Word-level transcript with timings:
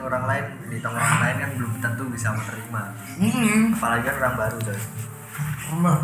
orang 0.00 0.24
lain 0.26 0.44
di 0.66 0.76
tongkrongan 0.80 1.18
lain 1.22 1.36
kan 1.38 1.50
belum 1.56 1.72
tentu 1.78 2.04
bisa 2.08 2.28
menerima. 2.32 2.82
Hmm. 3.20 3.62
apalagi 3.76 4.02
kan 4.08 4.14
orang 4.20 4.34
baru 4.36 4.58
coy 4.60 4.80
Mbak, 5.70 5.98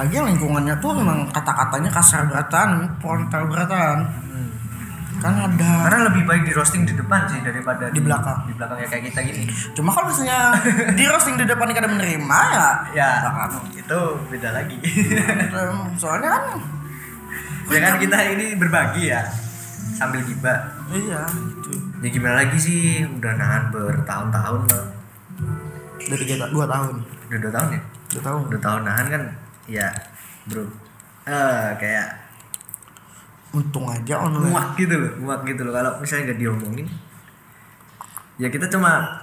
lagi 0.00 0.16
lingkungannya 0.16 0.74
tuh 0.80 0.96
emang 0.96 1.28
kata-katanya 1.28 1.92
kasar 1.92 2.24
beratan 2.24 2.88
frontal 3.04 3.44
beratan 3.52 3.98
kan 5.20 5.36
ada 5.36 5.72
karena 5.84 6.08
lebih 6.08 6.24
baik 6.24 6.48
di 6.48 6.52
roasting 6.56 6.88
di 6.88 6.96
depan 6.96 7.28
sih 7.28 7.44
daripada 7.44 7.92
Di 7.92 8.00
belakang. 8.00 8.48
di 8.48 8.56
belakang 8.56 8.80
ya 8.80 8.88
kayak 8.88 9.12
kita 9.12 9.20
gini. 9.20 9.44
Cuma 9.76 9.92
kalau 9.92 10.08
misalnya 10.08 10.56
di 10.98 11.04
roasting 11.04 11.36
di 11.36 11.44
depan 11.44 11.68
kada 11.76 11.92
menerima 11.92 12.40
ya 12.56 12.68
ya 12.96 13.08
bakal 13.28 13.60
itu 13.68 14.00
beda 14.32 14.48
lagi. 14.56 14.80
Soalnya 16.00 16.30
kan 16.32 16.44
ya 17.68 17.78
kan 17.84 17.94
kita 18.00 18.16
ini 18.32 18.56
berbagi 18.56 19.12
ya 19.12 19.20
sambil 20.00 20.24
gibah 20.24 20.72
iya 20.96 21.28
itu 21.28 21.76
ya 22.00 22.08
gimana 22.08 22.44
lagi 22.44 22.56
sih? 22.56 23.04
Udah 23.04 23.32
nahan 23.36 23.68
bertahun-tahun 23.72 24.62
loh 24.68 25.00
udah 26.10 26.18
tiga 26.26 26.34
dua 26.50 26.66
tahun. 26.66 26.94
Udah 27.30 27.38
dua 27.38 27.52
tahun 27.52 27.68
ya? 27.70 27.80
Dua 28.10 28.22
tahun. 28.24 28.40
Udah 28.50 28.60
tahun 28.60 28.82
nahan 28.82 29.06
kan? 29.06 29.22
Ya 29.70 29.88
bro. 30.48 30.64
Eh 31.28 31.68
kayak 31.78 32.08
untung 33.54 33.86
aja 33.86 34.14
online. 34.18 34.50
Muak 34.50 34.68
gitu 34.74 34.94
loh 34.98 35.12
muak 35.22 35.40
gitu 35.46 35.62
loh. 35.62 35.72
Kalau 35.76 35.90
misalnya 36.02 36.32
nggak 36.32 36.40
diomongin 36.40 36.86
ya 38.40 38.48
kita 38.48 38.72
cuma 38.72 39.20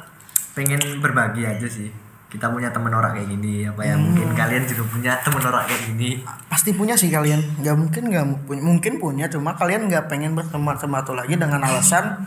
pengen 0.54 0.80
berbagi 1.02 1.44
aja 1.44 1.68
sih. 1.68 1.90
Kita 2.27 2.52
punya 2.52 2.68
temen 2.76 2.91
orang 2.91 3.16
kayak 3.16 3.32
gini 3.40 3.63
apa 3.63 3.88
ya 3.88 3.96
mungkin 3.96 4.35
kalian 4.35 4.68
juga 4.68 4.84
punya 4.91 5.16
temen 5.23 5.44
orang 5.44 5.63
kayak 5.63 5.84
gini. 5.91 6.09
Pasti 6.52 6.76
punya 6.76 6.94
sih 6.94 7.07
kalian. 7.07 7.63
Nggak 7.63 7.76
mungkin 7.76 8.04
nggak 8.12 8.26
punya 8.46 8.62
mungkin 8.63 8.94
punya. 8.99 9.26
Cuma 9.32 9.55
kalian 9.55 9.88
nggak 9.88 10.12
pengen 10.12 10.35
berteman 10.35 10.76
sama 10.76 11.02
satu 11.04 11.16
lagi 11.16 11.40
dengan 11.40 11.63
alasan 11.63 12.20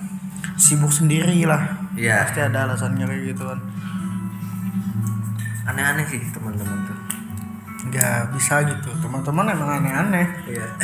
sibuk 0.60 0.92
sendiri 0.92 1.48
lah. 1.48 1.80
Iya. 1.96 2.28
pasti 2.28 2.40
ada 2.44 2.68
alasannya 2.68 3.08
kayak 3.08 3.22
gitu 3.32 3.42
kan. 3.48 3.58
Aneh-aneh 5.72 6.04
sih 6.04 6.20
teman-teman 6.28 6.78
tuh. 6.84 6.98
Nggak 7.88 8.36
bisa 8.36 8.60
gitu. 8.68 8.90
Teman-teman 9.00 9.56
emang 9.56 9.70
aneh-aneh. 9.80 10.26
Iya. 10.44 10.68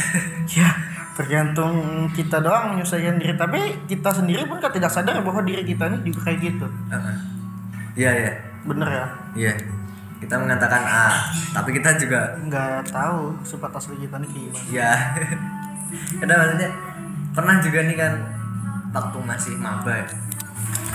Ya 0.57 0.69
tergantung 1.17 2.07
kita 2.17 2.41
doang 2.41 2.73
menyelesaikan 2.77 3.21
diri. 3.21 3.37
Tapi 3.37 3.61
kita 3.85 4.09
sendiri 4.09 4.49
pun 4.49 4.57
kan 4.63 4.73
tidak 4.73 4.89
sadar 4.89 5.21
bahwa 5.21 5.45
diri 5.45 5.61
kita 5.69 5.93
ini 5.93 6.09
juga 6.09 6.33
kayak 6.33 6.39
gitu. 6.41 6.67
Iya 7.99 8.11
iya. 8.17 8.33
Bener 8.65 8.89
ya? 8.89 9.07
Iya. 9.37 9.53
Kita 10.17 10.41
mengatakan 10.41 10.81
A 10.81 11.13
tapi 11.53 11.77
kita 11.77 11.93
juga 12.01 12.33
nggak 12.41 12.89
tahu 12.89 13.37
sifat 13.45 13.69
asli 13.77 14.01
kita 14.01 14.17
nih 14.17 14.29
gimana. 14.33 14.65
Ya 14.73 14.93
ada 16.25 16.33
maksudnya? 16.41 16.71
Pernah 17.37 17.57
juga 17.61 17.79
nih 17.85 17.97
kan 18.01 18.13
waktu 18.97 19.19
masih 19.21 19.55
maba 19.61 19.93
ya. 19.93 20.07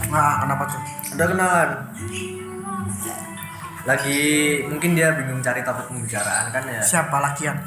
Nah 0.10 0.42
kenapa 0.42 0.64
tuh 0.66 0.82
ada 1.14 1.24
kenalan. 1.30 1.70
Lagi 3.86 4.20
mungkin 4.66 4.98
dia 4.98 5.14
bingung 5.18 5.42
cari 5.42 5.62
topik 5.62 5.86
pembicaraan 5.90 6.50
kan 6.50 6.64
ya. 6.66 6.82
Siapa 6.82 7.18
lakian 7.22 7.58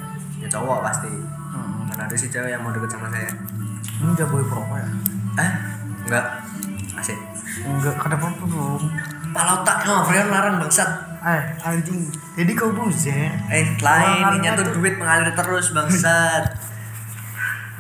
ya 0.43 0.49
cowok 0.51 0.83
pasti. 0.83 1.11
Hmm. 1.55 1.87
mana 1.87 2.11
ada 2.11 2.17
si 2.19 2.27
cewek 2.27 2.51
yang 2.51 2.67
mau 2.67 2.75
deket 2.75 2.99
sama 2.99 3.07
saya? 3.15 3.31
Ini 4.03 4.11
nggak 4.11 4.27
boleh 4.27 4.47
perokok 4.51 4.77
ya? 4.77 4.89
Eh 5.39 5.51
enggak. 6.11 6.27
Asik. 6.99 7.19
Enggak 7.63 7.95
kada 8.03 8.19
apa 8.19 8.27
belum. 8.43 8.83
Kalau 9.35 9.57
tak 9.67 9.79
no 9.87 10.03
Freon 10.07 10.29
larang 10.35 10.59
bangsat. 10.59 10.91
Eh 11.23 11.43
anjing. 11.63 12.11
Jadi 12.35 12.53
kau 12.59 12.75
buzer 12.75 13.31
eh 13.55 13.65
lain. 13.79 14.43
Ini 14.43 14.59
tuh. 14.59 14.75
duit 14.83 14.99
mengalir 14.99 15.31
terus 15.31 15.71
bangsat 15.71 16.45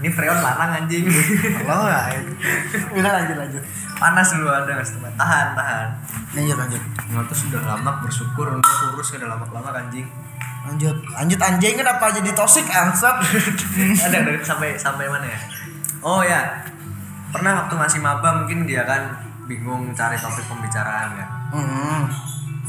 ini 0.02 0.08
Freon 0.10 0.38
larang 0.42 0.74
anjing. 0.74 1.06
Kalau 1.62 1.86
nggak 1.86 2.04
udah 2.98 3.12
lanjut 3.14 3.36
lanjut. 3.38 3.62
Panas 3.94 4.28
dulu 4.34 4.50
ada 4.50 4.72
mas? 4.74 4.90
Teman 4.90 5.14
tahan 5.14 5.46
tahan. 5.54 5.88
Lanjut 6.34 6.56
lanjut. 6.58 6.82
Nggak 7.14 7.24
tuh 7.30 7.38
sudah 7.46 7.60
lama 7.62 7.90
bersyukur 8.02 8.46
udah 8.58 8.74
kurus 8.90 9.14
udah 9.14 9.28
lama 9.30 9.46
lama 9.54 9.70
anjing. 9.78 10.06
Lanjut. 10.66 10.96
Lanjut 11.14 11.40
anjing 11.40 11.74
kenapa 11.78 12.10
jadi 12.10 12.30
tosik 12.34 12.66
angsat? 12.66 13.22
Ada 14.10 14.18
dari 14.26 14.42
sampai 14.42 14.74
sampai 14.74 15.06
mana 15.06 15.30
ya? 15.30 15.38
Oh 16.02 16.26
ya. 16.26 16.42
Pernah 17.30 17.66
waktu 17.66 17.74
masih 17.78 18.00
maba 18.02 18.42
mungkin 18.42 18.66
dia 18.66 18.82
kan 18.82 19.14
bingung 19.46 19.94
cari 19.94 20.18
topik 20.18 20.44
pembicaraan 20.50 21.10
ya. 21.14 21.26
Hmm. 21.54 22.02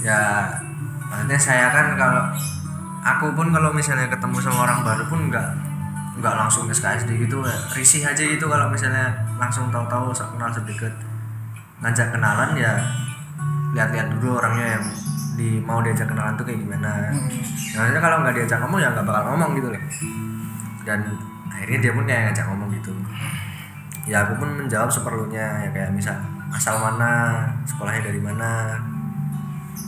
ya 0.06 0.46
maksudnya 1.10 1.40
saya 1.42 1.74
kan 1.74 1.98
kalau 1.98 2.30
aku 3.02 3.34
pun 3.34 3.50
kalau 3.50 3.74
misalnya 3.74 4.06
ketemu 4.06 4.38
sama 4.38 4.70
orang 4.70 4.86
baru 4.86 5.04
pun 5.10 5.34
nggak 5.34 5.65
nggak 6.26 6.42
langsung 6.42 6.66
SKSD 6.66 7.22
gitu 7.22 7.46
risih 7.78 8.02
aja 8.02 8.18
gitu 8.18 8.50
kalau 8.50 8.66
misalnya 8.74 9.14
langsung 9.38 9.70
tahu-tahu 9.70 10.10
kenal 10.10 10.50
sedikit. 10.50 10.90
Ngajak 11.86 12.18
kenalan 12.18 12.58
ya 12.58 12.82
lihat-lihat 13.78 14.18
dulu 14.18 14.42
orangnya 14.42 14.82
yang 14.82 14.86
di 15.38 15.62
mau 15.62 15.86
diajak 15.86 16.10
kenalan 16.10 16.34
tuh 16.34 16.50
kayak 16.50 16.66
gimana. 16.66 17.14
Maksudnya 17.78 18.02
kalau 18.02 18.26
nggak 18.26 18.34
diajak 18.42 18.58
ngomong 18.66 18.82
ya 18.82 18.90
nggak 18.90 19.06
bakal 19.06 19.24
ngomong 19.38 19.54
gitu 19.54 19.70
loh. 19.70 19.82
Dan 20.82 21.00
akhirnya 21.54 21.78
dia 21.86 21.92
pun 21.94 22.04
kayak 22.10 22.22
ngajak 22.34 22.46
ngomong 22.50 22.70
gitu. 22.74 22.92
Ya 24.10 24.26
aku 24.26 24.34
pun 24.42 24.50
menjawab 24.66 24.90
seperlunya 24.90 25.46
ya 25.62 25.70
kayak 25.70 25.94
misal 25.94 26.18
asal 26.50 26.82
mana? 26.82 27.46
Sekolahnya 27.70 28.10
dari 28.10 28.18
mana? 28.18 28.82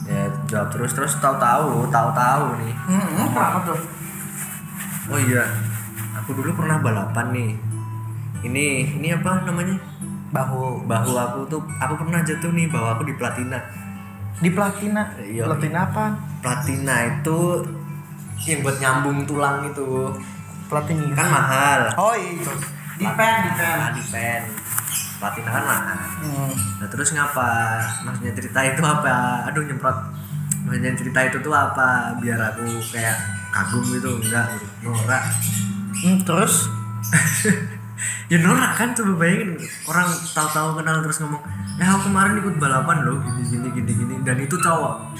Ya 0.06 0.30
jawab 0.46 0.70
terus 0.70 0.94
terus 0.94 1.18
tahu-tahu 1.18 1.90
tahu-tahu 1.90 2.62
nih. 2.62 2.74
Hmm, 2.86 3.26
kenapa 3.26 3.58
tuh? 3.74 3.80
Oh 5.08 5.18
iya 5.18 5.42
aku 6.28 6.44
dulu 6.44 6.60
pernah 6.60 6.76
balapan 6.84 7.32
nih. 7.32 7.50
Ini 8.44 8.66
ini 9.00 9.08
apa 9.16 9.48
namanya? 9.48 9.80
Bahu. 10.28 10.84
Bahu 10.84 11.12
aku 11.16 11.40
tuh 11.48 11.64
aku 11.80 12.04
pernah 12.04 12.20
jatuh 12.20 12.52
nih 12.52 12.68
bahu 12.68 12.84
aku 12.84 13.02
di 13.08 13.16
platina. 13.16 13.56
Di 14.36 14.52
platina? 14.52 15.08
Iya. 15.24 15.48
platina 15.48 15.88
apa? 15.88 16.04
Platina 16.44 16.94
itu 17.08 17.64
yang 18.44 18.60
buat 18.60 18.76
nyambung 18.76 19.24
tulang 19.24 19.72
itu. 19.72 20.12
Platina. 20.68 21.16
Kan 21.16 21.28
mahal. 21.32 21.80
Oh 21.96 22.12
iya. 22.12 22.36
Itu 22.36 22.52
di 23.00 23.06
pen 23.08 23.34
di 23.48 23.50
pen. 23.56 23.76
Nah, 23.80 23.90
di 23.96 24.04
pen. 24.12 24.42
Platina 25.24 25.48
kan 25.48 25.64
mahal. 25.64 25.98
Hmm. 26.28 26.52
nah 26.76 26.88
terus 26.92 27.08
ngapa? 27.16 27.80
Maksudnya 28.04 28.36
cerita 28.36 28.60
itu 28.68 28.82
apa? 28.84 29.48
Aduh 29.48 29.64
nyemprot. 29.64 29.96
Maksudnya 30.68 30.92
cerita 30.92 31.24
itu 31.24 31.40
tuh 31.40 31.56
apa? 31.56 32.20
Biar 32.20 32.52
aku 32.52 32.68
kayak 32.92 33.16
kagum 33.48 33.80
gitu. 33.96 34.20
Enggak 34.20 34.60
norak 34.84 35.24
Hmm, 36.04 36.18
terus? 36.22 36.54
Ya 38.28 38.38
norak 38.44 38.76
kan 38.76 38.92
coba 38.92 39.24
bayangin. 39.24 39.56
Orang 39.88 40.12
tahu-tahu 40.36 40.78
kenal 40.78 41.00
terus 41.00 41.18
ngomong 41.24 41.40
eh 41.80 41.86
aku 41.88 42.12
kemarin 42.12 42.36
ikut 42.36 42.60
balapan 42.60 43.00
loh 43.08 43.16
gini 43.24 43.42
gini 43.48 43.68
gini 43.72 43.92
gini. 43.96 44.14
Dan 44.20 44.36
itu 44.38 44.52
cowok. 44.60 45.16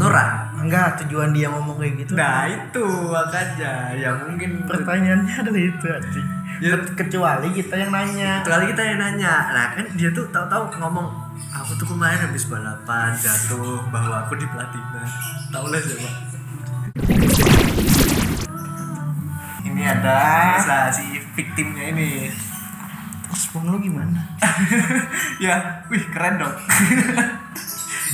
Norak? 0.00 0.56
Enggak 0.64 0.96
tujuan 1.04 1.36
dia 1.36 1.52
ngomong 1.52 1.76
kayak 1.76 1.94
gitu. 2.00 2.16
Nah 2.16 2.48
itu 2.48 2.84
makanya. 3.12 3.92
Ya 4.00 4.16
mungkin 4.16 4.50
pertanyaannya 4.70 5.34
adalah 5.44 5.60
itu 5.60 5.86
anjing. 5.86 6.28
Ya. 6.60 6.76
kecuali 6.96 7.48
kita 7.52 7.74
yang 7.76 7.92
nanya. 7.92 8.40
Kali 8.40 8.72
kita 8.72 8.80
yang 8.80 8.98
nanya. 9.04 9.34
Nah 9.52 9.66
kan 9.76 9.86
dia 10.00 10.08
tuh 10.16 10.24
tahu-tahu 10.32 10.72
ngomong 10.80 11.30
aku 11.52 11.76
tuh 11.76 11.86
kemarin 11.92 12.20
habis 12.20 12.48
balapan 12.48 13.12
jatuh 13.16 13.80
bahwa 13.92 14.24
aku 14.24 14.38
di 14.38 14.46
platina 14.48 15.02
tahu 15.50 15.66
lah 15.72 15.80
siapa 15.82 16.29
ini 19.64 19.82
ada 19.84 20.18
Bisa 20.56 20.88
si 20.92 21.20
victimnya 21.36 21.92
ini. 21.92 22.30
Respon 23.30 23.70
lu 23.70 23.78
gimana? 23.78 24.20
Ya 25.44 25.86
wih 25.88 26.04
keren 26.12 26.36
dong. 26.36 26.54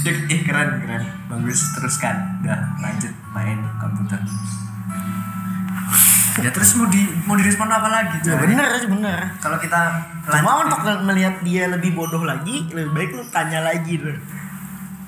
Dek, 0.07 0.17
ih 0.35 0.41
keren 0.47 0.79
keren. 0.79 1.03
Bagus 1.27 1.75
teruskan. 1.75 2.43
Udah 2.45 2.79
lanjut 2.79 3.13
main 3.35 3.59
komputer. 3.83 4.21
Ya 6.37 6.53
terus 6.53 6.77
mau 6.77 6.87
di 6.93 7.01
mau 7.25 7.33
direspon 7.33 7.65
apa 7.73 7.89
lagi 7.89 8.21
ya 8.21 8.37
bener 8.37 8.69
bener 8.85 9.41
kalau 9.41 9.57
kita 9.57 10.05
cuma 10.29 10.61
lanjut 10.61 10.85
untuk 10.85 11.01
melihat 11.09 11.41
dia 11.41 11.65
lebih 11.65 11.97
bodoh 11.97 12.29
lagi 12.29 12.69
lebih 12.77 12.93
baik 12.93 13.11
lu 13.17 13.25
tanya 13.33 13.65
lagi 13.65 13.97
dulu 13.97 14.21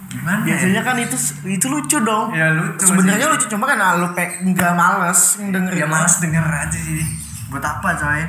gimana 0.09 0.41
biasanya 0.41 0.81
kan 0.81 0.97
itu 0.97 1.17
itu 1.45 1.67
lucu 1.69 2.01
dong. 2.01 2.33
Ya 2.33 2.49
lucu 2.57 2.81
sebenarnya 2.81 3.29
lucu 3.29 3.45
cuma 3.53 3.69
kan 3.69 3.77
ah, 3.77 3.93
lu 4.01 4.09
pe 4.17 4.41
nggak 4.41 4.73
males 4.73 5.37
dengerin 5.37 5.85
ya 5.85 5.87
malas 5.89 6.17
denger 6.25 6.45
aja 6.45 6.79
sih. 6.81 7.05
Buat 7.53 7.65
apa 7.65 7.89
coy? 7.93 8.23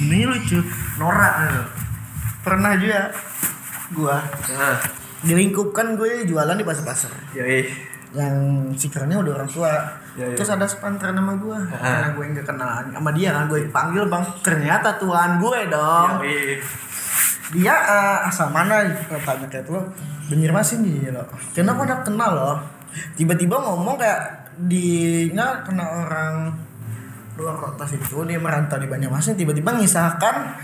Ini 0.00 0.24
lucu. 0.24 0.58
Norak 0.96 1.34
gitu. 1.44 1.62
Pernah 2.40 2.72
juga 2.80 3.12
gua 3.92 4.22
nah, 4.54 4.78
di 5.20 5.32
lingkup 5.34 5.74
kan 5.74 5.98
gue 5.98 6.24
jualan 6.24 6.54
di 6.54 6.64
pasar 6.64 6.84
pasar 6.86 7.10
yoi 7.34 7.66
yang 8.10 8.66
stikernya 8.74 9.22
udah 9.22 9.32
orang 9.38 9.50
tua. 9.50 9.70
Ya, 10.18 10.26
ya. 10.26 10.34
terus 10.34 10.50
ada 10.50 10.66
sponsor 10.66 11.14
nama 11.14 11.38
gue 11.38 11.54
Ah. 11.54 11.78
karena 11.78 12.08
gue 12.18 12.24
nggak 12.34 12.46
kenalan 12.46 12.86
sama 12.90 13.10
dia 13.14 13.30
kan 13.30 13.46
gue 13.46 13.70
panggil 13.70 14.06
bang 14.10 14.24
ternyata 14.42 14.98
tuan 14.98 15.38
gue 15.38 15.58
dong. 15.70 16.22
Yoi 16.22 16.58
dia 17.50 17.74
eh, 17.74 18.18
asal 18.30 18.54
mana 18.54 18.86
tanya 19.26 19.46
kayak 19.50 19.66
tuh 19.66 19.82
Banjarmasin 20.30 20.80
dia 20.80 21.10
lo. 21.10 21.26
Kenapa 21.50 21.82
udah 21.82 21.98
kenal 22.00 22.30
loh. 22.32 22.56
Tiba-tiba 23.18 23.58
ngomong 23.58 23.98
kayak 23.98 24.20
dia 24.66 25.34
kena 25.62 25.84
orang 25.84 26.54
luar 27.34 27.56
kota 27.56 27.84
situ 27.84 28.22
dia 28.24 28.36
merantau 28.36 28.76
di 28.76 28.86
Banjarmasin 28.86 29.32
tiba-tiba 29.34 29.72
ngisahkan 29.72 30.60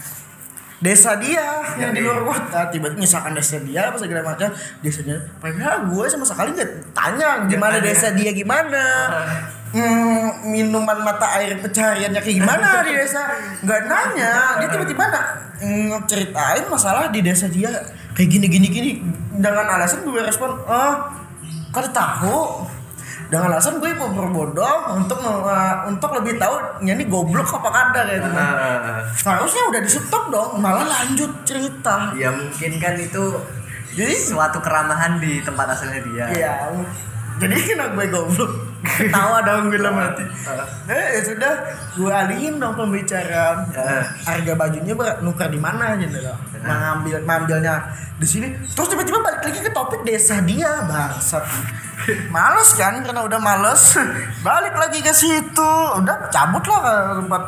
desa 0.76 1.16
dia 1.16 1.40
yang 1.80 1.90
di 1.90 2.04
Iya. 2.04 2.12
luar 2.12 2.20
kota. 2.30 2.68
Tiba-tiba 2.68 3.00
misalkan 3.00 3.32
desa 3.32 3.56
dia 3.58 3.88
apa 3.88 3.96
segala 3.96 4.22
macam. 4.22 4.48
Desanya 4.80 5.16
padahal 5.40 5.88
gue 5.88 6.04
sama 6.06 6.22
sekali 6.22 6.52
nggak 6.52 6.70
tanya 6.92 7.48
gimana 7.48 7.80
desa 7.80 8.12
dia 8.12 8.30
gimana. 8.30 8.84
Hmm, 9.66 10.46
minuman 10.46 11.02
mata 11.02 11.36
air 11.36 11.58
pencariannya 11.58 12.20
kayak 12.22 12.36
gimana 12.38 12.80
di 12.80 12.92
desa. 12.92 13.24
Nggak 13.64 13.80
nanya. 13.88 14.32
Dia 14.60 14.68
tiba-tiba 14.68 15.04
nak 15.08 15.24
mm, 15.58 16.04
ceritain 16.04 16.64
masalah 16.68 17.08
di 17.08 17.20
desa 17.20 17.48
dia 17.48 17.72
kayak 18.16 18.28
gini 18.32 18.46
gini 18.48 18.66
gini. 18.72 18.90
Dengan 19.36 19.68
alasan 19.68 20.02
gue 20.02 20.20
respon 20.24 20.56
oh 20.64 20.94
kau 21.70 21.84
tahu? 21.92 22.64
Dengan 23.26 23.50
alasan 23.52 23.82
gue 23.82 23.90
mau 23.98 24.08
berbodoh 24.08 24.96
untuk 24.96 25.18
uh, 25.20 25.84
untuk 25.90 26.14
lebih 26.14 26.38
tahu 26.38 26.80
ini 26.80 27.04
goblok 27.10 27.58
apa 27.58 27.68
kada 27.68 28.00
kayak 28.06 28.22
gitu. 28.22 28.28
Ah, 28.38 29.02
Seharusnya 29.18 29.62
udah 29.68 29.80
di 29.82 29.90
stop 29.90 30.24
dong, 30.30 30.50
malah 30.62 30.86
lanjut 30.86 31.30
cerita. 31.42 32.14
ya 32.14 32.30
mungkin 32.30 32.72
kan 32.78 32.94
itu 32.96 33.24
Jadi 33.96 34.12
suatu 34.12 34.60
keramahan 34.60 35.16
di 35.18 35.40
tempat 35.40 35.72
asalnya 35.72 36.00
dia. 36.04 36.26
Ya 36.36 36.54
jadi 37.36 37.54
kena 37.54 37.86
gue 37.92 38.06
goblok. 38.08 38.52
Ketawa 38.86 39.42
dong 39.42 39.68
gue 39.68 39.80
dalam 39.82 39.98
hati. 39.98 40.24
Eh 40.88 41.06
ya 41.18 41.20
sudah, 41.26 41.54
gue 41.98 42.12
alihin 42.12 42.56
dong 42.56 42.78
pembicaraan. 42.78 43.68
Eh. 43.74 44.04
Harga 44.24 44.52
bajunya 44.54 44.94
nuker 45.20 45.48
di 45.50 45.60
mana 45.60 45.98
gitu 46.00 46.22
loh. 46.22 46.36
Mengambil 46.62 47.20
mengambilnya 47.26 47.74
di 48.16 48.26
sini. 48.26 48.48
Terus 48.72 48.88
tiba-tiba 48.88 49.20
balik 49.20 49.42
lagi 49.44 49.60
ke 49.60 49.70
topik 49.74 50.00
desa 50.06 50.40
dia, 50.44 50.86
bangsat. 50.86 51.44
Males 52.30 52.70
kan 52.78 53.02
karena 53.02 53.24
udah 53.24 53.40
males 53.40 53.98
balik 54.46 54.78
lagi 54.78 55.02
ke 55.02 55.10
situ 55.10 55.72
udah 55.96 56.30
cabut 56.30 56.62
lah 56.68 56.80
ke 56.84 56.92
tempat 57.24 57.42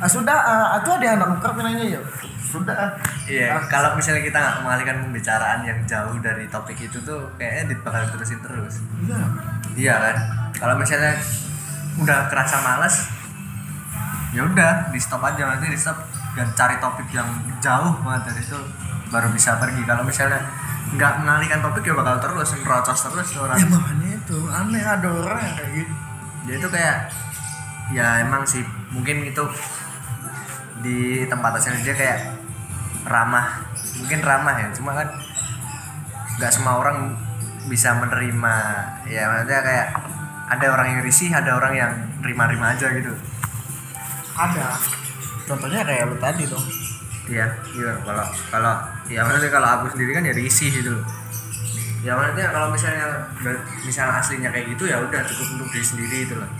ah, 0.00 0.08
sudah 0.08 0.38
ah, 0.38 0.78
itu 0.80 0.90
ada 0.96 1.06
anak 1.18 1.28
nuker 1.36 1.50
pinanya 1.52 1.84
ya 1.84 2.00
sudah 2.46 2.94
Iya, 3.26 3.58
kalau 3.66 3.98
misalnya 3.98 4.22
kita 4.22 4.38
nggak 4.38 4.56
mengalihkan 4.62 4.96
pembicaraan 5.02 5.60
yang 5.66 5.78
jauh 5.84 6.14
dari 6.22 6.46
topik 6.46 6.78
itu 6.78 6.98
tuh 7.02 7.26
kayaknya 7.34 7.74
dit 7.74 7.80
bakal 7.82 8.06
terusin 8.14 8.38
terus. 8.38 8.74
iya 9.02 9.18
Iya 9.76 9.94
kan? 9.98 10.16
Kalau 10.56 10.74
misalnya 10.78 11.12
udah 12.00 12.30
kerasa 12.30 12.56
malas, 12.62 13.10
ya 14.32 14.46
udah 14.46 14.88
di 14.88 15.00
stop 15.02 15.20
aja 15.20 15.42
nanti 15.52 15.68
di 15.68 15.76
stop 15.76 15.98
dan 16.32 16.48
cari 16.54 16.76
topik 16.78 17.08
yang 17.12 17.28
jauh 17.60 17.92
banget 18.00 18.32
dari 18.32 18.42
itu 18.46 18.58
baru 19.10 19.28
bisa 19.34 19.58
pergi. 19.58 19.82
Kalau 19.84 20.06
misalnya 20.06 20.40
nggak 20.94 21.12
mengalihkan 21.24 21.60
topik 21.66 21.82
ya 21.82 21.94
bakal 21.98 22.16
terus 22.22 22.54
ngerocos 22.54 23.00
terus 23.10 23.28
orang. 23.42 23.58
ya 23.58 23.66
makanya 23.66 24.08
itu 24.22 24.38
aneh 24.46 24.84
ada 24.86 25.08
orang 25.10 25.40
yang 25.42 25.54
kayak 25.58 25.70
gitu 25.82 25.92
Dia 26.46 26.54
itu 26.62 26.68
kayak 26.70 26.96
ya 27.90 28.06
emang 28.22 28.46
sih 28.46 28.62
mungkin 28.94 29.26
itu 29.26 29.42
di 30.78 31.26
tempat 31.26 31.58
asalnya 31.58 31.82
dia 31.82 31.94
kayak 31.98 32.18
ramah. 33.06 33.62
Mungkin 34.02 34.20
ramah 34.20 34.54
ya 34.60 34.68
cuma 34.74 34.92
kan 34.92 35.08
nggak 36.36 36.52
semua 36.52 36.82
orang 36.82 37.16
bisa 37.70 37.94
menerima. 37.96 38.56
Ya 39.08 39.30
maksudnya 39.30 39.60
kayak 39.62 39.88
ada 40.46 40.66
orang 40.70 40.86
yang 40.94 41.00
risih 41.02 41.30
ada 41.32 41.58
orang 41.58 41.74
yang 41.74 41.92
terima-terima 42.20 42.74
aja 42.74 42.90
gitu. 42.92 43.14
Ada. 44.36 44.76
Contohnya 45.46 45.86
kayak 45.86 46.10
lu 46.10 46.18
tadi 46.18 46.44
dong 46.50 46.66
iya 47.26 47.46
iya 47.74 47.92
kalau 48.06 48.26
kalau 48.54 48.74
ya 49.10 49.26
maksudnya 49.26 49.50
kalau 49.50 49.68
aku 49.78 49.84
sendiri 49.94 50.10
kan 50.14 50.24
ya 50.26 50.34
risih 50.34 50.70
gitu 50.70 50.90
loh. 50.94 51.04
Ya 52.06 52.14
maksudnya 52.14 52.54
kalau 52.54 52.70
misalnya 52.70 53.06
misalnya 53.82 54.22
aslinya 54.22 54.50
kayak 54.54 54.78
gitu 54.78 54.86
ya 54.86 55.02
udah 55.02 55.20
cukup 55.26 55.46
untuk 55.58 55.68
diri 55.74 55.86
sendiri 55.86 56.16
itu 56.30 56.34
loh. 56.38 56.50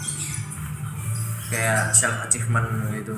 Kayak 1.46 1.94
self 1.94 2.26
achievement 2.26 2.66
gitu 2.98 3.14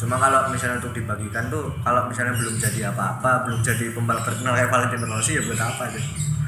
cuma 0.00 0.16
kalau 0.16 0.48
misalnya 0.48 0.80
untuk 0.80 0.96
dibagikan 0.96 1.52
tuh 1.52 1.68
kalau 1.84 2.08
misalnya 2.08 2.32
belum 2.40 2.56
jadi 2.56 2.88
apa-apa 2.88 3.44
belum 3.44 3.60
jadi 3.60 3.92
pembalap 3.92 4.24
terkenal 4.24 4.56
kayak 4.56 4.70
Valentino 4.72 5.06
Rossi 5.12 5.36
ya 5.36 5.42
buat 5.44 5.60
apa 5.60 5.82
aja 5.92 6.00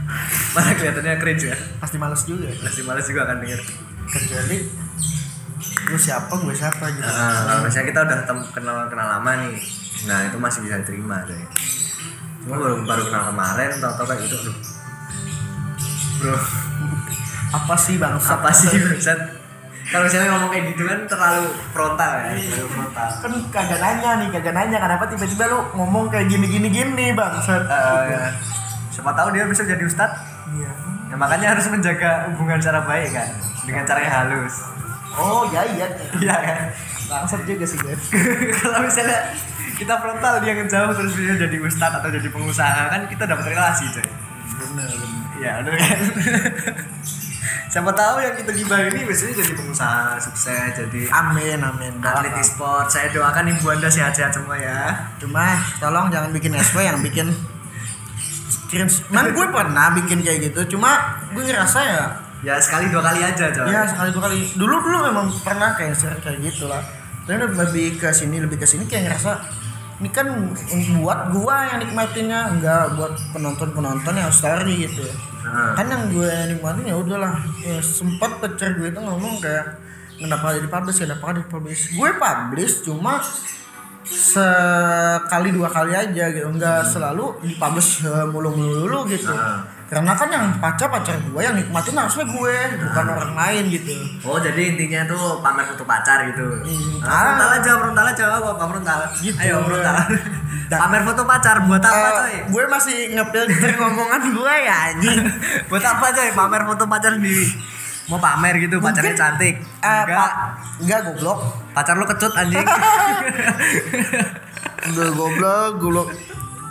malah 0.56 0.74
kelihatannya 0.76 1.16
cringe 1.24 1.44
ya. 1.48 1.56
Pasti 1.80 1.96
males 1.96 2.20
juga 2.28 2.52
pasti 2.60 2.84
males 2.84 3.06
juga 3.08 3.24
akan 3.24 3.36
denger. 3.40 3.60
Kecuali 4.12 4.58
lu 5.88 5.96
siapa 5.96 6.28
gue 6.36 6.52
siapa 6.52 6.84
gitu. 6.92 7.06
Nah, 7.06 7.48
kalau 7.48 7.60
misalnya 7.64 7.86
kita 7.88 8.00
udah 8.04 8.18
kenal 8.52 8.76
kenal 8.92 9.08
lama 9.08 9.32
nih 9.40 9.56
nah 10.06 10.26
itu 10.26 10.36
masih 10.38 10.66
bisa 10.66 10.82
diterima 10.82 11.22
deh 11.26 11.38
cuma 12.42 12.58
baru 12.58 12.82
baru 12.82 13.02
kenal 13.06 13.22
kemarin 13.30 13.70
tau 13.78 13.92
tau 13.94 14.06
kayak 14.10 14.26
gitu 14.26 14.34
aduh 14.34 14.56
bro 16.18 16.36
apa 17.52 17.74
sih 17.78 17.94
bang 18.02 18.18
apa 18.18 18.50
sih 18.50 18.70
bangsat 18.82 19.20
kalau 19.92 20.08
misalnya 20.08 20.28
ngomong 20.32 20.50
kayak 20.50 20.64
gitu 20.72 20.82
kan 20.88 21.00
terlalu 21.04 21.44
frontal 21.70 22.10
ya 22.16 22.32
terlalu 22.32 22.68
frontal. 22.72 23.08
Kan 23.20 23.32
kagak 23.52 23.78
nanya 23.78 24.10
nih 24.18 24.28
kagak 24.32 24.54
nanya 24.56 24.78
kenapa 24.80 25.04
tiba-tiba 25.06 25.44
lu 25.46 25.58
ngomong 25.76 26.08
kayak 26.08 26.26
gini 26.26 26.46
gini 26.48 26.68
gini 26.68 27.06
bang 27.12 27.32
Eh, 27.36 28.02
ya. 28.08 28.32
siapa 28.88 29.12
tahu 29.12 29.28
dia 29.30 29.44
bisa 29.44 29.62
jadi 29.62 29.84
ustadz. 29.84 30.16
Iya. 30.52 30.72
Ya 31.12 31.16
makanya 31.16 31.52
harus 31.52 31.68
menjaga 31.68 32.32
hubungan 32.32 32.56
secara 32.56 32.82
baik 32.82 33.12
kan 33.12 33.28
dengan 33.62 33.84
cara 33.84 34.00
yang 34.00 34.14
halus. 34.16 34.54
Oh 35.12 35.44
ya 35.52 35.60
iya. 35.68 35.86
Iya 36.16 36.36
kan? 36.40 36.58
Bangsat 37.06 37.44
juga 37.44 37.68
sih 37.68 37.76
gue 37.76 37.92
kalau 38.64 38.80
misalnya 38.80 39.36
kita 39.76 40.00
frontal 40.00 40.40
dia 40.40 40.56
ngejauh 40.56 40.92
terus 40.96 41.12
dia 41.12 41.36
jadi 41.36 41.56
ustadz 41.60 42.00
atau 42.00 42.08
jadi 42.08 42.28
pengusaha 42.32 42.88
kan 42.88 43.04
kita 43.06 43.28
dapat 43.28 43.52
relasi 43.52 43.84
coy. 43.92 44.08
Bener 44.56 44.88
bener. 44.88 45.20
Iya, 45.36 45.50
bener 45.60 45.74
kan? 45.76 45.98
Siapa 47.72 47.88
tahu 47.88 48.20
yang 48.20 48.36
kita 48.36 48.52
gibah 48.52 48.84
ini 48.84 49.00
biasanya 49.08 49.32
jadi 49.40 49.52
pengusaha 49.56 50.20
sukses, 50.20 50.76
jadi 50.76 51.08
amin 51.08 51.56
amin 51.56 51.92
atlet 52.04 52.36
e-sport. 52.36 52.92
Saya 52.92 53.08
doakan 53.08 53.48
ibu 53.48 53.64
anda 53.72 53.88
sehat-sehat 53.88 54.28
semua 54.36 54.60
ya. 54.60 55.08
cuma 55.16 55.56
tolong 55.80 56.12
jangan 56.12 56.36
bikin 56.36 56.52
SP 56.52 56.84
yang 56.84 57.00
bikin 57.00 57.32
screen 58.52 58.88
man 59.08 59.32
gue 59.32 59.46
pernah 59.48 59.92
bikin 59.96 60.20
kayak 60.20 60.52
gitu 60.52 60.76
cuma 60.76 61.20
gue 61.32 61.42
ngerasa 61.44 61.80
ya 61.80 62.04
Ya 62.42 62.58
sekali 62.58 62.90
dua 62.90 62.98
kali 63.06 63.22
aja 63.22 63.54
coy. 63.54 63.70
ya 63.70 63.86
sekali 63.86 64.10
dua 64.10 64.26
kali 64.26 64.42
dulu 64.58 64.74
dulu 64.82 64.98
memang 65.06 65.30
pernah 65.46 65.78
kayak 65.78 65.94
kayak 66.26 66.42
gitu 66.42 66.66
lah 66.66 66.82
tapi 67.22 67.38
lebih 67.38 68.02
ke 68.02 68.10
sini 68.10 68.42
lebih 68.42 68.58
ke 68.58 68.66
sini 68.66 68.82
kayak 68.90 69.14
ngerasa 69.14 69.38
ini 70.02 70.10
kan 70.10 70.26
buat 70.98 71.30
gua 71.30 71.70
yang 71.70 71.86
nikmatinnya 71.86 72.58
enggak 72.58 72.98
buat 72.98 73.14
penonton 73.30 73.70
penonton 73.70 74.18
yang 74.18 74.34
story 74.34 74.90
gitu 74.90 75.06
Nah, 75.42 75.74
kan 75.74 75.86
yang 75.90 76.04
gue 76.14 76.32
nikmatin 76.54 76.86
ya 76.86 76.96
udahlah. 76.96 77.34
Ya, 77.60 77.82
sempat 77.82 78.38
pacar 78.38 78.78
gue 78.78 78.88
itu 78.88 79.00
ngomong 79.02 79.42
kayak 79.42 79.76
kenapa 80.16 80.54
di 80.56 80.70
publish 80.70 80.98
kenapa 81.02 81.34
di 81.34 81.44
publish? 81.44 81.82
Gue 81.98 82.10
publish 82.14 82.86
cuma 82.86 83.18
sekali 84.06 85.48
dua 85.50 85.68
kali 85.68 85.92
aja 85.92 86.24
gitu. 86.30 86.46
Nggak 86.46 86.88
selalu 86.88 87.42
di 87.42 87.58
publish 87.58 88.06
mulu 88.30 88.54
mulu 88.54 88.74
dulu 88.86 88.98
gitu. 89.10 89.34
Ah. 89.34 89.66
Karena 89.92 90.16
kan 90.16 90.24
yang 90.26 90.44
pacar 90.56 90.88
pacar 90.88 91.20
gue 91.20 91.36
yang 91.36 91.52
nikmatin 91.52 91.92
harusnya 91.92 92.24
gue 92.24 92.56
bukan 92.80 93.04
orang 93.12 93.34
lain 93.34 93.64
gitu 93.68 93.92
Oh 94.24 94.40
jadi 94.40 94.72
intinya 94.72 95.04
tuh 95.04 95.36
pamer 95.38 95.66
foto 95.66 95.84
pacar 95.84 96.24
gitu. 96.26 96.46
Hmm. 96.64 97.04
Ah, 97.04 97.20
frontal 97.28 97.50
aja, 97.52 97.70
frontal 97.76 98.06
aja 98.06 98.24
apa 98.32 98.48
apa 98.50 98.64
frontal. 98.66 98.98
Gitu. 99.18 99.36
Ayo 99.36 99.60
frontal. 99.60 99.96
Pamer 100.72 101.02
foto 101.04 101.22
pacar 101.22 101.56
buat 101.62 101.82
apa 101.82 101.92
Eh, 102.00 102.12
coy? 102.14 102.34
gue 102.48 102.62
masih 102.66 102.96
ngefilter 103.12 103.70
ngomongan 103.76 104.22
gue 104.32 104.54
ya 104.58 104.76
anjing 104.88 105.18
buat 105.68 105.84
apa 105.84 106.06
coy? 106.08 106.28
Pamer 106.32 106.62
foto 106.64 106.84
pacar 106.86 107.12
sendiri. 107.12 107.46
Mau 108.04 108.16
pamer 108.16 108.54
gitu 108.58 108.76
pacarnya 108.78 109.12
Mungkin- 109.12 109.20
cantik. 109.20 109.54
Eh, 109.60 109.84
Enggak. 109.84 110.16
pak 110.16 110.32
enggak 110.80 111.00
goblok 111.04 111.38
Pacar 111.72 111.94
lu 111.94 112.04
kecut 112.06 112.32
anjing. 112.34 112.64
Udah 114.88 115.08
goblok, 115.12 115.70
goblok 115.78 116.08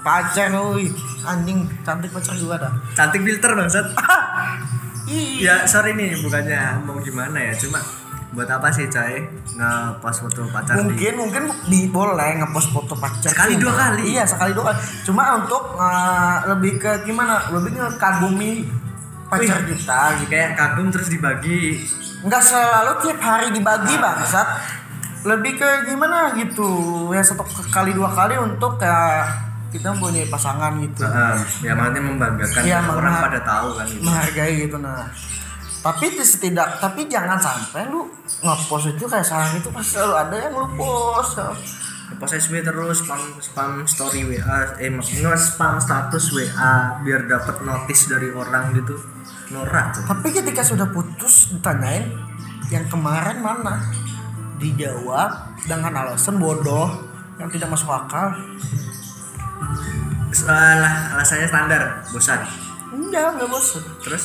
pacar 0.01 0.49
woi 0.53 0.89
anjing 1.25 1.69
cantik 1.85 2.09
pacar 2.09 2.33
gua 2.41 2.57
dah. 2.57 2.73
cantik 2.97 3.21
filter 3.21 3.51
bangsat. 3.53 3.85
Iya. 3.85 3.99
Ya 5.41 5.55
sorry 5.67 5.91
nih 5.97 6.15
bukannya 6.23 6.87
mau 6.87 6.95
gimana 7.03 7.35
ya 7.35 7.51
cuma 7.57 7.83
buat 8.31 8.47
apa 8.47 8.71
sih 8.71 8.87
coy 8.87 9.27
nge-post 9.59 10.23
foto 10.23 10.47
pacar 10.47 10.79
di 10.79 10.87
Mungkin 10.87 11.13
mungkin 11.19 11.43
di 11.67 11.91
boleh 11.91 12.39
ngepost 12.39 12.71
foto 12.71 12.95
pacar. 12.95 13.27
Sekali, 13.27 13.59
dua 13.59 13.75
kali? 13.75 14.15
Iya 14.15 14.23
sekali 14.23 14.55
dua 14.55 14.71
kali. 14.71 14.79
Cuma 15.03 15.35
untuk 15.35 15.75
eh, 15.75 16.37
lebih 16.55 16.79
ke 16.79 17.03
gimana? 17.03 17.51
Lebih 17.51 17.75
ngekagumi 17.75 18.51
pacar 19.27 19.67
kita 19.67 20.01
gitu. 20.23 20.31
kayak 20.31 20.55
kagum 20.55 20.87
terus 20.91 21.07
dibagi 21.11 21.83
Enggak 22.21 22.43
selalu 22.43 22.91
tiap 23.03 23.19
hari 23.19 23.47
dibagi 23.51 23.95
bangsat. 23.99 24.47
Lebih 25.27 25.53
ke 25.59 25.69
gimana 25.91 26.31
gitu 26.39 27.11
ya 27.11 27.19
satu 27.19 27.43
kali 27.67 27.91
dua 27.91 28.15
kali 28.15 28.39
untuk 28.39 28.79
kayak 28.79 29.50
kita 29.71 29.95
punya 29.95 30.27
pasangan 30.27 30.77
gitu. 30.83 31.01
Heeh, 31.07 31.37
ya 31.63 31.71
maksudnya 31.73 32.03
membanggakan 32.03 32.61
biar 32.67 32.83
orang 32.91 33.15
pada 33.23 33.39
tahu 33.41 33.67
kan 33.79 33.85
gitu. 33.87 34.03
menghargai 34.03 34.53
gitu 34.67 34.77
nah 34.77 35.07
tapi 35.81 36.13
itu 36.13 36.21
setidak 36.21 36.77
tapi 36.77 37.09
jangan 37.09 37.41
sampai 37.41 37.89
lu 37.89 38.05
ngepost 38.45 38.93
itu 38.93 39.05
kayak 39.09 39.25
sekarang 39.25 39.57
itu 39.57 39.69
pasti 39.73 39.97
selalu 39.97 40.13
ada 40.13 40.35
yang 40.37 40.53
lu 40.53 40.67
post 40.77 41.41
Post 42.11 42.43
SW 42.43 42.59
terus 42.59 43.07
spam 43.07 43.39
spam 43.39 43.71
story 43.87 44.27
WA 44.27 44.75
eh 44.83 44.91
nge 44.91 45.31
spam 45.39 45.79
status 45.79 46.35
WA 46.35 46.99
biar 47.07 47.23
dapat 47.23 47.63
notice 47.63 48.11
dari 48.11 48.27
orang 48.35 48.75
gitu. 48.75 48.99
Norak 49.51 49.95
tuh. 49.95 50.03
tapi 50.07 50.31
ketika 50.31 50.63
sudah 50.63 50.87
putus 50.91 51.51
ditanyain 51.55 52.07
yang 52.71 52.87
kemarin 52.87 53.39
mana 53.43 53.83
dijawab 54.59 55.59
dengan 55.67 55.91
alasan 55.91 56.39
bodoh 56.39 56.87
yang 57.35 57.51
tidak 57.51 57.67
masuk 57.67 57.91
akal 57.91 58.31
Salah, 60.31 61.11
alasannya 61.11 61.43
standar, 61.45 61.81
bosan. 62.07 62.39
enggak 62.91 63.35
enggak 63.35 63.47
bosan 63.47 63.83
Terus 63.99 64.23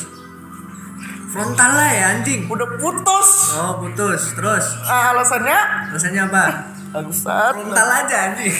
frontal 1.27 1.71
lah 1.73 1.89
ya 1.89 2.05
anjing. 2.13 2.47
udah 2.47 2.67
putus 2.75 3.29
Oh 3.53 3.77
putus, 3.77 4.31
terus 4.31 4.65
ah, 4.81 5.11
alasannya 5.11 5.59
alasannya 5.91 6.21
apa? 6.25 6.43
bangsat 6.89 7.53
Frontal 7.53 7.89
aja 7.93 8.17
anjing. 8.31 8.55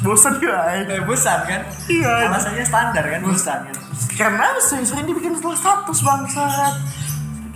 bosan 0.00 0.40
ya 0.40 0.80
Eh, 0.80 1.00
bosan 1.02 1.44
kan? 1.44 1.60
Iya. 1.86 2.32
Alasannya 2.32 2.64
standar 2.64 3.04
kan, 3.06 3.20
bosan 3.22 3.58
kan? 3.62 3.76
karena 4.10 4.56
sering-sering 4.58 5.04
dibikin 5.04 5.32
status 5.36 6.00
bangsat 6.00 6.74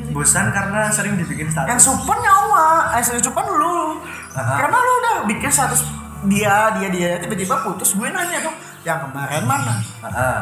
Bosan 0.06 0.52
karena 0.52 0.92
sering 0.92 1.16
dibikin 1.16 1.48
yang 1.48 1.56
status. 1.72 1.80
sopan 1.82 2.18
nyawa 2.18 2.92
eh 2.92 3.02
yang 3.02 3.24
sopan 3.24 3.46
lu 3.48 3.96
Ah. 4.34 4.60
karena 4.60 4.76
lu 4.76 4.92
udah 4.98 5.16
bikin 5.24 5.48
status 5.48 5.80
dia 6.26 6.54
dia 6.73 6.88
dia 6.88 7.11
tiba-tiba 7.19 7.54
putus 7.62 7.93
gue 7.93 8.07
nanya 8.07 8.40
dong 8.40 8.57
yang 8.81 9.00
kemarin 9.00 9.43
mana 9.43 9.75
Heeh. 10.02 10.38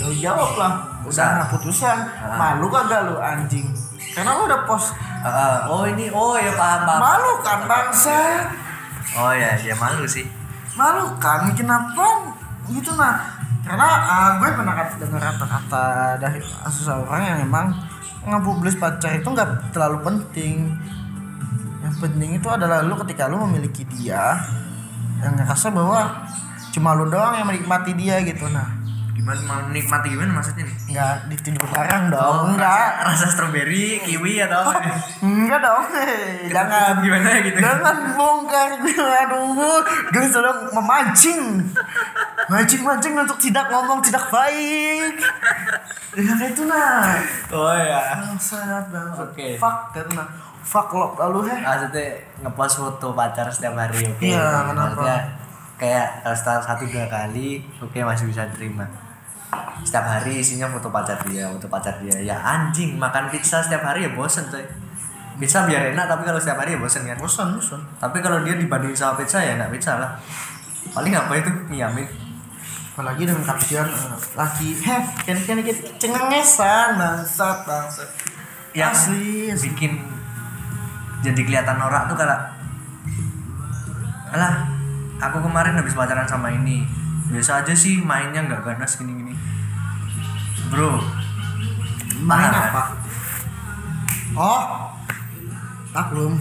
lu 0.00 0.14
jawab 0.14 0.54
lah 0.54 0.72
Putusan. 1.00 1.28
udah 1.34 1.48
putusan 1.48 1.96
Ah. 2.18 2.36
malu 2.36 2.66
kagak 2.66 3.04
lu 3.04 3.16
anjing 3.16 3.66
karena 4.10 4.32
lu 4.32 4.44
udah 4.44 4.62
post 4.64 4.94
Heeh. 5.20 5.56
Oh 5.66 5.84
ini, 5.84 6.08
oh 6.08 6.34
ya 6.34 6.50
paham 6.52 6.80
paham. 6.82 6.98
malu 6.98 7.32
kan 7.40 7.60
bangsa 7.62 8.18
Oh 9.12 9.30
ya, 9.30 9.54
ya 9.56 9.74
malu 9.74 10.02
sih. 10.04 10.22
malu 10.72 11.02
kan 11.16 11.50
kenapa 11.50 12.30
gitu 12.66 12.94
nah 12.94 13.18
karena 13.60 13.84
ah, 13.84 14.28
gue 14.36 14.48
pernah 14.48 14.72
kata- 14.72 14.98
dengar 14.98 15.20
kata-kata 15.20 15.86
dari 16.16 16.38
seseorang 16.64 17.20
yang 17.20 17.38
emang 17.42 17.66
ngepublis 18.22 18.76
pacar 18.76 19.12
itu 19.12 19.26
nggak 19.26 19.48
terlalu 19.70 19.98
penting 20.02 20.72
yang 21.80 21.94
penting 21.96 22.30
itu 22.34 22.46
adalah 22.46 22.80
lu 22.80 22.94
ketika 22.98 23.26
lu 23.26 23.42
memiliki 23.42 23.82
dia 23.90 24.38
yang 25.20 25.34
ngerasa 25.36 25.68
bahwa 25.70 26.00
cuma 26.70 26.94
lu 26.94 27.06
doang 27.06 27.34
yang 27.34 27.46
menikmati 27.46 27.92
dia 27.94 28.20
gitu 28.22 28.46
nah 28.48 28.80
Gimana 29.10 29.36
mau 29.44 29.60
nikmati 29.68 30.16
gimana 30.16 30.32
maksudnya 30.32 30.64
nih? 30.64 30.96
nggak 30.96 31.14
ditidur 31.28 31.68
bareng 31.68 32.08
dong 32.08 32.56
enggak 32.56 33.04
Rasa, 33.04 33.28
rasa 33.28 33.36
strawberry, 33.36 34.00
kiwi 34.00 34.40
atau 34.40 34.64
apa? 34.64 34.80
enggak 35.28 35.60
dong 35.60 35.84
jangan 36.56 37.04
Gimana 37.04 37.28
gitu? 37.44 37.58
Jangan 37.60 37.96
bongkar 38.16 38.70
aduh 39.28 39.84
Gue 40.08 40.24
sedang 40.24 40.72
memancing 40.72 41.68
Mancing-mancing 42.48 43.12
untuk 43.12 43.36
tidak 43.36 43.68
ngomong 43.68 44.00
tidak 44.00 44.24
baik 44.32 45.20
Ya 46.16 46.22
kayak 46.24 46.56
itu 46.56 46.62
nah 46.64 47.20
Oh 47.52 47.76
ya. 47.76 48.24
Bangsat 48.24 48.88
bangsat 48.88 49.36
Oke. 49.36 49.60
Fuck 49.60 49.92
karena 49.92 50.24
Fuck 50.70 50.94
lo 50.94 51.18
lalu 51.18 51.50
heh 51.50 51.58
Maksudnya 51.66 52.06
ngepost 52.46 52.78
foto 52.78 53.10
pacar 53.10 53.50
setiap 53.50 53.74
hari, 53.74 54.06
oke? 54.06 54.22
Iya, 54.22 54.70
kenapa? 54.70 54.94
Maksudnya 54.94 55.18
kayak 55.74 56.06
kalau 56.22 56.36
setelah 56.38 56.62
satu 56.62 56.84
dua 56.86 57.06
kali, 57.10 57.66
oke 57.82 57.98
masih 57.98 58.30
bisa 58.30 58.46
terima. 58.54 58.86
Setiap 59.82 60.06
hari 60.06 60.38
isinya 60.38 60.70
foto 60.70 60.94
pacar 60.94 61.18
dia, 61.26 61.50
foto 61.50 61.66
pacar 61.66 61.98
dia. 61.98 62.14
Ya 62.22 62.38
anjing, 62.38 62.94
makan 62.94 63.34
pizza 63.34 63.58
setiap 63.58 63.82
hari 63.82 64.06
ya 64.06 64.14
bosen 64.14 64.46
coy. 64.46 64.62
Pizza 65.42 65.66
biar 65.66 65.90
enak 65.90 66.06
tapi 66.06 66.22
kalau 66.22 66.38
setiap 66.38 66.62
hari 66.62 66.78
ya 66.78 66.78
bosen 66.78 67.02
kan. 67.02 67.18
Bosan 67.18 67.58
bosan 67.58 67.80
Tapi 67.98 68.22
kalau 68.22 68.38
dia 68.46 68.54
dibanding 68.54 68.94
sama 68.94 69.18
pizza 69.18 69.42
ya 69.42 69.58
enak 69.58 69.74
pizza 69.74 69.98
lah. 69.98 70.14
Paling 70.94 71.18
apa 71.18 71.32
itu 71.34 71.50
miamin. 71.66 72.06
Apalagi 72.90 73.22
dengan 73.24 73.40
kapsian 73.46 73.86
eh, 73.86 74.18
Laki 74.36 74.76
Heh 74.76 75.02
Kini-kini 75.24 75.72
cengengesan 75.96 77.00
Bangsat 77.00 77.64
bangsat 77.64 78.08
Yang 78.76 78.92
Asli 78.92 79.56
bikin 79.56 80.19
jadi 81.20 81.40
kelihatan 81.40 81.76
norak 81.76 82.08
tuh 82.08 82.16
kalau 82.16 82.38
alah 84.30 84.54
aku 85.18 85.38
kemarin 85.40 85.76
habis 85.76 85.92
pacaran 85.92 86.24
sama 86.24 86.48
ini. 86.50 86.86
Biasa 87.30 87.62
aja 87.62 87.70
sih 87.72 88.02
mainnya 88.02 88.42
nggak 88.42 88.62
ganas 88.64 88.98
gini 88.98 89.14
gini 89.14 89.34
bro 90.70 90.98
Main 92.22 92.50
apa? 92.50 92.94
Oh 94.34 94.62
Maklum 95.90 96.38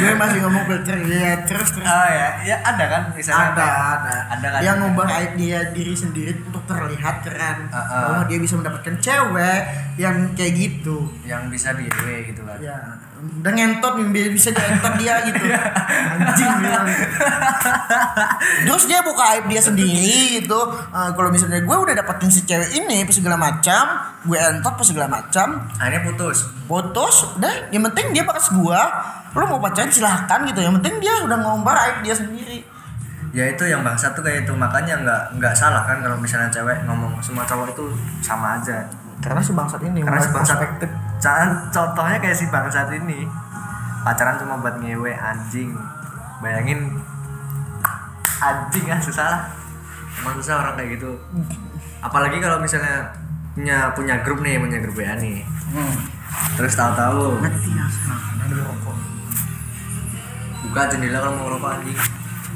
Gue 0.00 0.12
masih 0.20 0.40
ngomong 0.40 0.64
filter 0.64 0.96
ya 1.04 1.44
terus 1.44 1.76
terus. 1.76 1.84
Oh 1.84 2.08
ya. 2.08 2.40
Ya 2.40 2.56
ada 2.60 2.84
kan? 2.88 3.02
Misalnya 3.12 3.52
ada 3.52 3.60
kayak- 3.60 3.92
ada. 4.00 4.14
ada 4.32 4.46
kan? 4.48 4.60
Yang 4.64 4.76
ngubah 4.80 5.06
aib 5.12 5.32
dia 5.36 5.60
diri 5.76 5.92
sendiri 5.92 6.32
untuk 6.40 6.64
terlihat 6.64 7.20
keren. 7.20 7.68
Uh-uh. 7.68 7.84
bahwa 8.08 8.24
dia 8.24 8.38
bisa 8.40 8.56
mendapatkan 8.56 8.96
cewek 8.96 9.60
yang 10.00 10.16
kayak 10.32 10.52
gitu. 10.56 11.04
Yang 11.28 11.42
bisa 11.52 11.76
di 11.76 11.84
EW 11.84 12.06
gitu 12.32 12.40
kan? 12.48 12.56
Ya 12.64 12.76
udah 13.18 13.52
ngentot 13.54 13.98
bisa 14.14 14.54
dientot 14.54 14.94
dia 15.02 15.18
gitu. 15.26 15.42
Anjing 16.14 16.52
bilang. 16.62 16.86
Terus 18.62 18.84
dia 18.86 19.02
buka 19.02 19.22
aib 19.34 19.50
dia 19.50 19.58
sendiri 19.58 20.38
gitu. 20.38 20.60
Eh, 20.94 21.10
kalau 21.18 21.28
misalnya 21.34 21.58
gue 21.62 21.76
udah 21.76 21.94
dapetin 21.98 22.30
si 22.30 22.46
cewek 22.46 22.78
ini 22.78 23.02
apa 23.02 23.12
segala 23.14 23.34
macam 23.34 23.82
gue 24.22 24.38
entot 24.38 24.74
apa 24.78 24.84
segala 24.86 25.06
macam. 25.10 25.66
Akhirnya 25.82 26.02
putus. 26.06 26.46
Putus 26.70 27.16
udah. 27.34 27.74
Yang 27.74 27.90
penting 27.90 28.06
dia 28.14 28.22
bakas 28.22 28.54
gua 28.54 28.80
lu 29.34 29.44
mau 29.44 29.58
pacaran 29.58 29.90
silahkan 29.90 30.46
gitu. 30.46 30.62
Yang 30.62 30.82
penting 30.82 30.94
dia 31.02 31.14
udah 31.26 31.38
ngombar 31.42 31.74
aib 31.90 31.98
dia 32.06 32.14
sendiri. 32.14 32.62
Ya 33.34 33.44
itu 33.50 33.66
yang 33.66 33.82
bangsa 33.82 34.14
tuh 34.14 34.22
kayak 34.22 34.46
itu. 34.46 34.54
Makanya 34.54 34.94
nggak 35.02 35.22
nggak 35.42 35.54
salah 35.58 35.82
kan 35.84 35.98
kalau 36.00 36.14
misalnya 36.18 36.48
cewek 36.54 36.86
ngomong 36.86 37.18
semua 37.18 37.42
cowok 37.42 37.74
itu 37.74 37.84
sama 38.22 38.62
aja. 38.62 38.86
Karena 39.18 39.42
si 39.42 39.50
bangsat 39.50 39.82
ini 39.82 40.06
karena 40.06 40.22
si 40.22 40.30
bangsat 40.30 40.62
contohnya 41.74 42.18
kayak 42.22 42.36
si 42.38 42.46
bangsat 42.48 42.88
ini. 42.94 43.26
Pacaran 44.06 44.38
cuma 44.40 44.58
buat 44.62 44.78
ngewe 44.78 45.12
anjing. 45.12 45.74
Bayangin 46.38 46.98
anjing 48.38 48.84
kan 48.86 49.00
susah 49.02 49.26
lah. 49.26 49.42
Emang 50.22 50.34
susah 50.38 50.54
orang 50.62 50.74
kayak 50.78 50.98
gitu. 50.98 51.10
Apalagi 52.00 52.38
kalau 52.38 52.62
misalnya 52.62 53.10
punya 53.58 53.90
punya 53.90 54.22
grup 54.22 54.38
nih 54.40 54.58
punya 54.62 54.78
grup 54.78 54.94
WA 54.98 55.14
nih. 55.18 55.42
Hmm. 55.68 55.94
terus 56.54 56.78
tahu-tahu. 56.78 57.42
Ya 57.44 57.50
nah 58.08 58.20
buka 60.64 60.80
jendela 60.88 61.18
kalau 61.20 61.34
mau 61.34 61.44
ngerokok 61.50 61.70
anjing. 61.82 61.98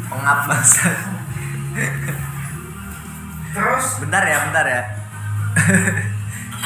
Pengap 0.09 0.39
bangsat 0.47 0.97
terus? 3.53 3.87
Bentar 4.01 4.23
ya 4.25 4.39
bentar 4.49 4.65
ya 4.65 4.83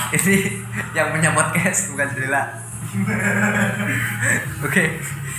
ini 0.17 0.63
yang 0.95 1.11
punya 1.11 1.31
podcast 1.35 1.93
bukan 1.93 2.07
jendela 2.15 2.67
oke 4.67 4.85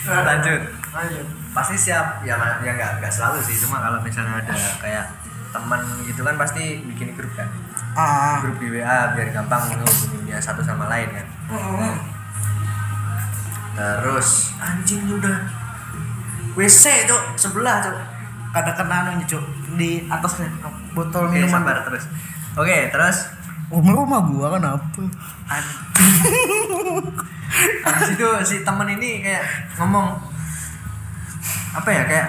lanjut. 0.08 0.62
Ayo 0.96 1.22
pasti 1.52 1.76
siap. 1.76 2.24
Ya 2.24 2.38
ya 2.64 2.72
nggak 2.74 2.92
nggak 3.04 3.12
selalu 3.12 3.44
sih. 3.44 3.56
Cuma 3.66 3.82
kalau 3.82 4.00
misalnya 4.02 4.40
ada 4.40 4.56
kayak 4.80 5.06
teman 5.52 5.82
gitu 6.06 6.22
kan 6.22 6.36
pasti 6.38 6.84
bikin 6.86 7.18
grup 7.18 7.32
kan. 7.36 7.50
Ah. 7.98 8.40
Grup 8.46 8.62
di 8.62 8.68
WA 8.78 9.16
biar 9.18 9.34
gampang 9.34 9.74
ngehubunginnya 9.74 10.38
satu 10.40 10.62
sama 10.62 10.88
lain 10.92 11.10
kan. 11.12 11.28
Terus 13.78 14.54
anjing 14.58 15.06
udah 15.12 15.38
WC 16.58 17.06
tuh 17.06 17.22
sebelah 17.38 17.84
tuh 17.86 17.94
kada 18.54 18.74
kena 18.74 19.14
anu 19.14 19.24
cuk. 19.26 19.44
Di 19.78 20.10
atasnya 20.10 20.50
botol 20.98 21.30
oke 21.30 21.38
minuman. 21.38 21.52
sabar 21.52 21.78
terus. 21.86 22.06
Oke 22.58 22.90
terus 22.90 23.37
rumah 23.68 23.94
rumah 23.94 24.20
gua 24.32 24.48
kan 24.56 24.64
apa? 24.64 25.02
Habis 27.84 28.08
itu 28.16 28.28
si 28.44 28.56
temen 28.64 28.88
ini 28.96 29.24
kayak 29.24 29.44
ngomong 29.80 30.16
apa 31.76 31.90
ya 31.94 32.04
kayak 32.08 32.28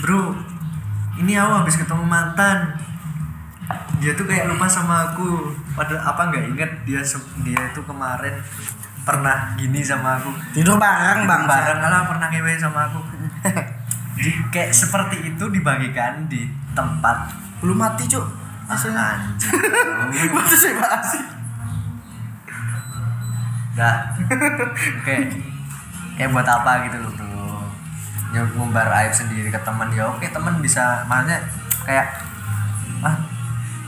bro 0.00 0.34
ini 1.20 1.36
aku 1.36 1.52
habis 1.64 1.76
ketemu 1.76 2.04
mantan. 2.04 2.80
Dia 4.00 4.16
tuh 4.16 4.24
kayak 4.24 4.48
lupa 4.48 4.64
sama 4.66 5.12
aku. 5.12 5.52
Padahal 5.76 6.00
apa 6.00 6.32
nggak 6.32 6.44
inget 6.56 6.70
dia 6.88 7.00
dia 7.44 7.60
itu 7.70 7.80
kemarin 7.84 8.40
pernah 9.04 9.52
gini 9.60 9.84
sama 9.84 10.16
aku. 10.16 10.32
Tidur 10.56 10.80
bareng 10.80 11.28
bang 11.28 11.44
bareng 11.44 11.78
lah 11.84 12.08
pernah 12.08 12.28
ngewe 12.32 12.56
sama 12.56 12.88
aku. 12.88 13.00
Kayak 14.52 14.72
seperti 14.72 15.32
itu 15.32 15.44
dibagikan 15.52 16.24
di 16.28 16.48
tempat. 16.72 17.32
Belum 17.60 17.76
mati 17.76 18.08
cuk 18.08 18.24
anjing. 18.70 20.30
Masih 20.36 20.72
masih. 20.78 21.22
Dah. 23.74 23.96
Oke. 25.00 25.16
Kayak 26.14 26.30
buat 26.34 26.46
apa 26.46 26.86
gitu 26.86 26.96
loh, 27.00 27.12
Bro. 27.14 27.64
Ya 28.30 28.42
ngumbar 28.54 28.86
aib 29.02 29.12
sendiri 29.14 29.50
ke 29.50 29.60
teman 29.66 29.90
ya 29.90 30.06
oke 30.06 30.22
teman 30.30 30.62
bisa. 30.62 31.02
Maksudnya 31.06 31.40
kayak 31.82 32.06
ah 33.00 33.16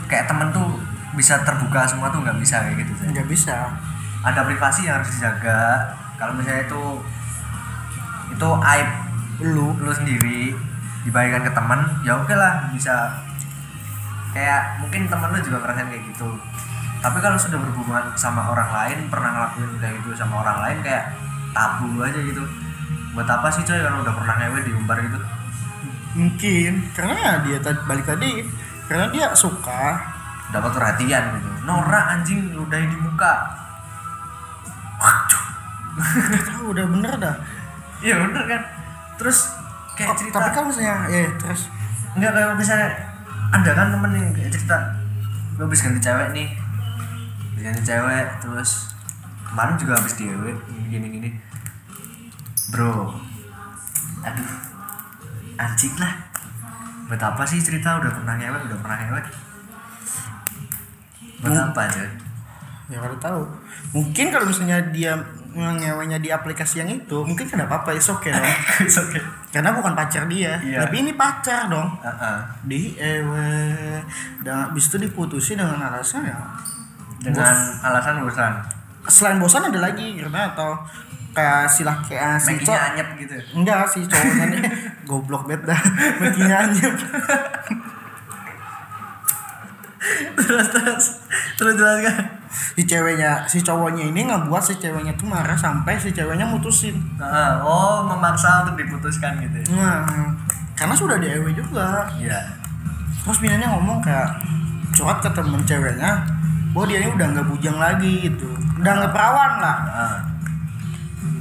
kayak 0.08 0.26
teman 0.26 0.50
tuh 0.50 0.80
bisa 1.12 1.44
terbuka 1.44 1.84
semua 1.84 2.08
tuh 2.08 2.24
nggak 2.24 2.40
bisa 2.40 2.62
kayak 2.64 2.82
gitu 2.82 2.92
nggak 3.10 3.28
bisa. 3.28 3.70
Ada 4.22 4.46
privasi 4.46 4.88
yang 4.88 5.02
harus 5.02 5.14
dijaga. 5.14 5.94
Kalau 6.18 6.34
misalnya 6.38 6.66
itu 6.66 6.82
itu 8.32 8.48
aib 8.48 8.88
lu 9.42 9.74
lu 9.78 9.92
sendiri 9.92 10.54
dibagikan 11.02 11.42
ke 11.42 11.52
teman 11.52 11.82
ya 12.06 12.14
oke 12.14 12.30
lah 12.32 12.70
bisa 12.70 13.10
kayak 14.32 14.80
mungkin 14.80 15.08
teman 15.08 15.28
lu 15.32 15.38
juga 15.44 15.58
ngerasain 15.62 15.88
kayak 15.92 16.04
gitu. 16.12 16.28
Tapi 17.02 17.18
kalau 17.18 17.38
sudah 17.38 17.58
berhubungan 17.58 18.04
sama 18.16 18.52
orang 18.52 18.70
lain 18.72 18.98
pernah 19.12 19.30
ngelakuin 19.34 19.70
kayak 19.80 19.94
gitu 20.02 20.10
sama 20.16 20.40
orang 20.46 20.58
lain 20.64 20.78
kayak 20.84 21.04
tabu 21.52 21.88
aja 22.00 22.20
gitu. 22.20 22.42
Buat 23.12 23.28
apa 23.28 23.48
sih 23.52 23.62
coy 23.62 23.76
kalau 23.76 24.00
udah 24.00 24.14
pernah 24.16 24.34
ngewe 24.40 24.58
diumbar 24.64 24.96
gitu? 25.04 25.18
Mungkin 26.12 26.72
karena 26.96 27.42
dia 27.44 27.58
tadi 27.60 27.80
balik 27.84 28.06
tadi 28.06 28.46
karena 28.88 29.06
dia 29.12 29.26
suka. 29.36 30.14
Dapat 30.52 30.68
perhatian 30.76 31.40
gitu. 31.40 31.48
Nora 31.64 32.12
anjing 32.12 32.52
ludahin 32.52 32.92
di 32.92 32.98
muka. 33.00 33.56
Nggak 35.96 36.44
tahu 36.44 36.76
udah 36.76 36.84
bener 36.88 37.12
dah. 37.16 37.36
Iya 38.04 38.20
bener 38.20 38.42
kan? 38.44 38.62
Terus 39.16 39.48
kayak 39.96 40.12
cerita 40.20 40.44
tapi 40.44 40.52
kan 40.52 40.64
misalnya 40.68 41.08
ya 41.08 41.24
terus. 41.40 41.72
Enggak 42.12 42.36
kayak 42.36 42.52
misalnya 42.60 42.88
ada 43.52 43.70
kan 43.76 43.92
temen 43.92 44.10
yang 44.16 44.32
kayak 44.32 44.50
cerita 44.50 44.78
gue 45.52 45.64
habis 45.68 45.84
ganti 45.84 46.00
cewek 46.00 46.28
nih. 46.32 46.48
Habis 47.52 47.62
ganti 47.62 47.82
cewek 47.84 48.26
terus 48.40 48.70
kemarin 49.44 49.76
juga 49.76 49.92
habis 50.00 50.16
diewe 50.16 50.56
gini 50.88 51.06
gini. 51.12 51.30
Bro 52.72 53.12
aduh 54.24 54.50
anjing 55.60 55.94
lah. 56.00 56.12
Buat 57.12 57.20
apa 57.20 57.42
sih 57.44 57.60
cerita? 57.60 58.00
Udah 58.00 58.08
pernah 58.16 58.40
ngewek 58.40 58.60
udah 58.72 58.78
pernah 58.80 58.96
ngewek. 59.04 59.26
Buat 61.44 61.56
apa 61.70 61.80
aja 61.92 62.04
ya 62.92 62.98
kalau 63.00 63.16
tahu. 63.20 63.42
Mungkin 63.96 64.26
kalau 64.32 64.44
misalnya 64.48 64.80
dia 64.92 65.16
ngewenya 65.52 66.16
di 66.16 66.28
aplikasi 66.28 66.80
yang 66.80 66.90
itu 66.90 67.20
mungkin 67.20 67.44
kan 67.44 67.60
apa-apa 67.60 67.92
is 67.92 68.08
oke 68.08 68.24
dong. 68.24 68.40
It's 68.84 68.96
okay. 68.96 69.20
karena 69.48 69.70
bukan 69.70 69.92
pacar 69.92 70.24
dia 70.26 70.56
Iya. 70.58 70.82
tapi 70.82 71.00
ini 71.00 71.12
pacar 71.12 71.68
dong. 71.68 71.92
Heeh. 71.98 72.38
di 72.64 72.80
ewe 72.96 73.50
dan 74.40 74.66
habis 74.66 74.88
itu 74.88 74.96
diputusin 74.98 75.56
dengan 75.56 75.78
alasan 75.82 76.24
ya. 76.24 76.36
Dengan 77.20 77.52
alasan 77.80 78.24
bosan. 78.24 78.52
Selain 79.06 79.36
bosan 79.36 79.66
ada 79.66 79.78
lagi 79.78 80.16
karena 80.16 80.50
atau 80.50 80.74
kayak 81.32 81.64
si 81.64 81.80
laki 81.82 82.12
ah, 82.12 82.36
si 82.36 82.52
Mekinya 82.52 82.66
cowok. 82.72 82.88
anyep 82.92 83.08
gitu. 83.18 83.34
Enggak 83.56 83.80
si 83.88 83.98
cowoknya 84.04 84.44
nih 84.52 84.62
goblok 85.04 85.42
bet 85.44 85.62
dah 85.62 85.80
makinya 86.18 86.56
anyep. 86.66 86.94
Terus 90.34 90.66
terus 90.68 91.04
terus 91.58 91.74
jelaskan 91.76 92.42
si 92.52 92.84
ceweknya 92.84 93.48
si 93.48 93.58
cowoknya 93.64 94.12
ini 94.12 94.28
ngebuat 94.28 94.60
si 94.60 94.76
ceweknya 94.76 95.16
tuh 95.16 95.24
marah 95.28 95.56
sampai 95.56 95.96
si 95.96 96.12
ceweknya 96.12 96.44
mutusin. 96.44 96.96
Heeh. 97.16 97.52
oh 97.64 98.04
memaksa 98.04 98.68
untuk 98.68 98.84
diputuskan 98.84 99.40
gitu 99.40 99.56
ya? 99.64 99.66
Nah 99.72 100.04
karena 100.76 100.94
sudah 100.96 101.16
di 101.16 101.28
ewe 101.32 101.52
juga. 101.56 102.08
Iya. 102.20 102.40
Terus 103.22 103.38
Minanya 103.40 103.70
ngomong 103.72 104.02
kayak 104.02 104.34
curhat 104.92 105.24
ke 105.24 105.30
temen 105.32 105.62
ceweknya 105.64 106.26
bahwa 106.72 106.84
dia 106.88 106.98
ini 107.04 107.12
udah 107.12 107.26
nggak 107.32 107.46
bujang 107.48 107.76
lagi 107.80 108.28
gitu. 108.28 108.48
Udah 108.80 108.92
nggak 109.00 109.12
perawan 109.12 109.52
lah. 109.60 109.78
Heeh. 109.88 110.16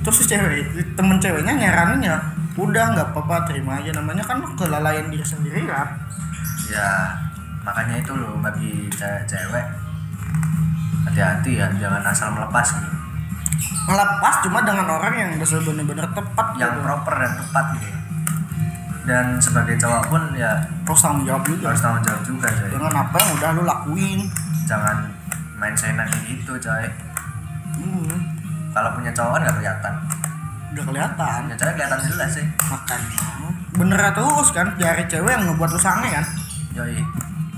terus 0.01 0.17
si 0.17 0.25
cewek 0.25 0.65
temen 0.97 1.21
ceweknya 1.21 1.53
nyaranin 1.53 2.01
ya 2.01 2.17
udah 2.57 2.95
nggak 2.95 3.07
apa-apa 3.11 3.51
terima 3.51 3.83
aja. 3.83 3.91
Namanya 3.91 4.23
kan 4.23 4.39
kelalaian 4.55 5.11
diri 5.11 5.25
sendiri 5.25 5.67
kan 5.67 6.11
ya 6.71 7.19
makanya 7.61 7.99
itu 7.99 8.11
loh 8.15 8.39
bagi 8.39 8.87
cewek-cewek 8.89 9.65
hati-hati 11.07 11.59
ya 11.59 11.67
jangan 11.77 12.01
asal 12.05 12.31
melepas 12.31 12.67
gitu. 12.77 12.89
Melepas 13.89 14.33
cuma 14.45 14.59
dengan 14.61 14.87
orang 14.87 15.13
yang 15.17 15.29
udah 15.35 15.47
bener-bener 15.65 16.07
tepat 16.13 16.47
yang 16.61 16.71
gitu. 16.77 16.85
proper 16.85 17.13
dan 17.17 17.31
tepat 17.35 17.65
gitu. 17.77 17.89
Dan 19.01 19.25
sebagai 19.41 19.75
cowok 19.81 20.03
pun 20.13 20.23
ya 20.37 20.61
terus 20.85 21.01
tanggung 21.01 21.25
jawab 21.25 21.43
juga. 21.43 21.73
harus 21.73 21.81
tanggung 21.81 22.05
jawab 22.05 22.21
juga 22.23 22.47
coy 22.53 22.69
dengan 22.69 22.93
apa 22.93 23.15
yang 23.17 23.31
udah 23.35 23.49
lu 23.57 23.63
lakuin. 23.65 24.19
Jangan 24.69 24.97
main 25.57 25.75
seenaknya 25.75 26.19
gitu 26.25 26.57
coy 26.57 26.85
hmm, 27.77 28.17
kalau 28.73 28.89
punya 28.97 29.11
cowok 29.11 29.31
kan 29.35 29.41
nggak 29.45 29.57
kelihatan. 29.59 29.93
Udah 30.71 30.83
kelihatan. 30.87 31.39
Punya 31.49 31.57
cewek 31.59 31.73
kelihatan 31.75 31.99
jelas 32.07 32.29
sih. 32.31 32.47
Makanya. 32.69 33.19
Bener 33.71 33.99
terus 34.13 34.49
kan 34.53 34.67
dari 34.77 35.03
cewek 35.09 35.31
yang 35.31 35.43
ngebuat 35.49 35.69
lu 35.73 35.79
sange 35.81 36.09
kan? 36.13 36.25
Yoi 36.77 37.03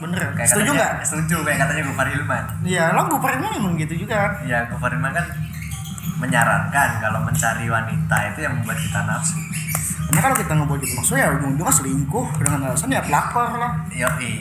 bener. 0.03 0.27
Kayak 0.35 0.49
setuju 0.51 0.71
nggak? 0.75 0.93
setuju 1.07 1.35
kayak 1.47 1.57
katanya 1.63 1.83
Gofar 1.87 2.07
Hilman. 2.11 2.43
Iya 2.67 2.85
lo 2.91 3.01
gue 3.07 3.19
pernah 3.23 3.49
emang 3.55 3.73
gitu 3.79 3.93
juga. 4.03 4.15
Kan 4.19 4.31
ya 4.43 4.59
Gofar 4.67 4.91
Hilman 4.91 5.11
kan 5.15 5.25
menyarankan 6.19 6.89
kalau 7.01 7.19
mencari 7.23 7.65
wanita 7.71 8.17
itu 8.35 8.39
yang 8.43 8.53
membuat 8.59 8.79
kita 8.79 8.99
nafsu. 9.07 9.39
Karena 10.03 10.19
kalau 10.19 10.35
kita 10.37 10.53
ngebuat 10.53 10.79
gitu 10.83 10.93
maksudnya 10.99 11.21
ya 11.25 11.29
ujung-ujungnya 11.39 11.73
selingkuh 11.73 12.25
dengan 12.37 12.59
alasan 12.69 12.89
ya 12.91 13.01
pelakor 13.01 13.51
lah. 13.55 13.71
Yoi. 13.89 14.33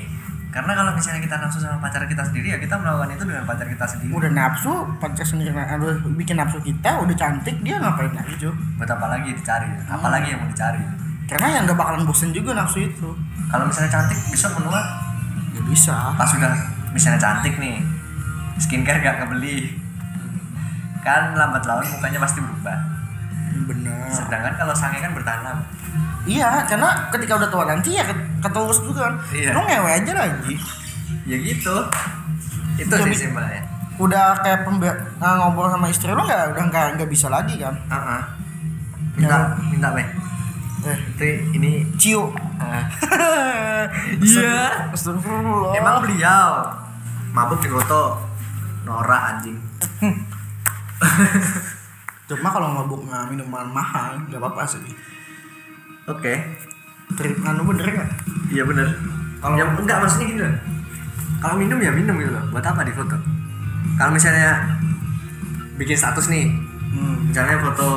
Karena 0.53 0.77
kalau 0.77 0.92
misalnya 0.92 1.25
kita 1.25 1.37
nafsu 1.40 1.64
sama 1.64 1.81
pacar 1.81 2.05
kita 2.05 2.29
sendiri 2.29 2.53
ya 2.53 2.59
kita 2.61 2.77
melakukan 2.77 3.16
itu 3.16 3.25
dengan 3.25 3.48
pacar 3.48 3.64
kita 3.64 3.88
sendiri. 3.88 4.12
udah 4.12 4.31
nafsu 4.37 4.72
pacar 5.01 5.25
sendiri 5.25 5.48
aduh, 5.48 5.96
bikin 6.12 6.37
nafsu 6.37 6.61
kita 6.61 7.01
udah 7.01 7.16
cantik 7.16 7.57
dia 7.64 7.81
ngapain 7.81 8.12
lagi 8.12 8.37
cuy 8.37 8.53
Buat 8.77 8.90
apa 8.92 9.07
lagi 9.16 9.33
dicari? 9.33 9.72
Apalagi 9.88 10.37
yang 10.37 10.44
mau 10.44 10.53
dicari? 10.53 11.03
karena 11.33 11.48
yang 11.57 11.64
gak 11.64 11.79
bakalan 11.81 12.05
bosen 12.05 12.29
juga 12.37 12.53
nafsu 12.53 12.85
itu. 12.85 13.09
Kalau 13.48 13.64
misalnya 13.64 13.88
cantik 13.88 14.20
bisa 14.29 14.53
menua 14.53 14.81
ya 15.53 15.61
bisa. 15.62 15.97
Pas 16.12 16.27
sudah 16.27 16.53
misalnya 16.91 17.19
cantik 17.19 17.57
nih 17.57 17.81
skincare 18.57 19.01
gak 19.01 19.17
kebeli 19.21 19.75
kan 21.01 21.35
lambat 21.35 21.65
laun 21.65 21.83
mukanya 21.88 22.19
pasti 22.19 22.38
berubah. 22.38 22.79
Bener 23.62 24.09
sedangkan 24.09 24.55
kalau 24.57 24.73
sange 24.73 24.99
kan 24.99 25.12
bertahan 25.12 25.43
lama 25.43 25.65
iya 26.23 26.62
karena 26.65 26.88
ketika 27.11 27.35
udah 27.35 27.49
tua 27.49 27.65
nanti 27.67 27.93
ya 27.93 28.05
ket- 28.05 28.29
ketulus 28.41 28.79
juga 28.81 29.11
kan. 29.11 29.15
Iya. 29.31 29.51
lu 29.53 29.61
ngewe 29.61 29.91
aja 29.93 30.12
lagi 30.15 30.55
ya 31.25 31.37
gitu. 31.37 31.75
Itu 32.79 32.88
Jadi- 32.91 33.12
sih 33.12 33.27
simpelnya. 33.27 33.61
udah 33.99 34.41
kayak 34.41 34.65
pembe 34.65 34.88
nah, 35.19 35.37
ngobrol 35.38 35.69
sama 35.69 35.87
istri 35.87 36.09
lu 36.09 36.19
nggak 36.19 36.57
udah 36.57 36.65
nggak 36.65 36.87
nggak 36.97 37.11
bisa 37.11 37.29
lagi 37.29 37.59
kan? 37.59 37.75
Heeh. 37.87 38.21
minta 39.12 39.37
minta 39.61 39.88
weh 39.93 40.07
eh 40.83 40.99
itu 41.14 41.25
ini 41.55 41.87
ciu. 41.95 42.27
Ah. 42.59 42.83
iya. 44.18 44.90
Astagfirullah. 44.90 45.79
Emang 45.79 46.03
beliau? 46.03 46.66
Mabuk 47.31 47.62
di 47.62 47.71
foto. 47.71 48.18
Nora 48.83 49.35
anjing. 49.35 49.59
Cuma 52.29 52.49
kalau 52.51 52.68
mabuk 52.75 53.07
nggak 53.07 53.31
minuman 53.31 53.71
mahal 53.71 54.18
nggak 54.27 54.42
apa-apa 54.42 54.62
sih. 54.66 54.83
Oke. 56.11 56.35
Trip 57.14 57.37
anu 57.47 57.62
bener 57.68 57.87
nggak? 57.87 58.11
Iya 58.51 58.62
bener. 58.66 58.88
Kalau- 59.38 59.59
ya, 59.59 59.64
enggak 59.66 59.99
maksudnya 60.03 60.27
gini 60.27 60.40
loh. 60.42 60.55
Kalau 61.42 61.55
minum 61.59 61.79
ya 61.79 61.90
minum 61.95 62.14
gitu 62.18 62.31
loh. 62.35 62.45
Buat 62.51 62.66
apa 62.66 62.83
di 62.83 62.92
foto? 62.95 63.14
Kalau 63.99 64.11
misalnya 64.11 64.79
bikin 65.79 65.95
status 65.95 66.27
nih. 66.27 66.51
Hmm. 66.92 67.25
misalnya 67.25 67.57
foto 67.57 67.88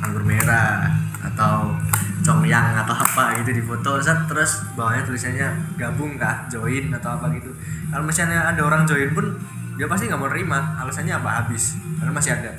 anggur 0.00 0.24
merah 0.24 0.88
atau 1.32 1.74
congyang 2.22 2.74
atau 2.78 2.94
apa 2.94 3.38
gitu 3.42 3.50
di 3.58 3.62
foto. 3.62 3.98
Set 3.98 4.26
terus 4.30 4.62
bawahnya 4.78 5.02
tulisannya 5.06 5.48
gabung 5.78 6.14
kah? 6.18 6.46
Join 6.46 6.90
atau 6.94 7.18
apa 7.18 7.30
gitu. 7.34 7.50
Kalau 7.90 8.04
misalnya 8.06 8.50
ada 8.50 8.60
orang 8.62 8.86
join 8.86 9.10
pun 9.14 9.34
dia 9.76 9.86
pasti 9.90 10.06
nggak 10.06 10.20
mau 10.20 10.30
nerima. 10.30 10.78
Alasannya 10.82 11.14
apa? 11.18 11.42
Habis. 11.42 11.78
Karena 11.98 12.12
masih 12.14 12.32
ada. 12.34 12.50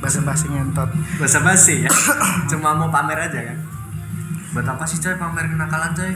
Bahasa 0.00 0.20
basi 0.20 0.46
ngentot. 0.52 0.90
Basa 1.16 1.38
basi 1.40 1.74
ya. 1.88 1.92
Cuma 2.50 2.76
mau 2.76 2.92
pamer 2.92 3.18
aja 3.28 3.40
kan? 3.40 3.58
Buat 4.52 4.66
apa 4.70 4.84
sih 4.84 5.00
coy 5.00 5.16
pamer 5.16 5.48
kenakalan 5.48 5.92
coy? 5.96 6.12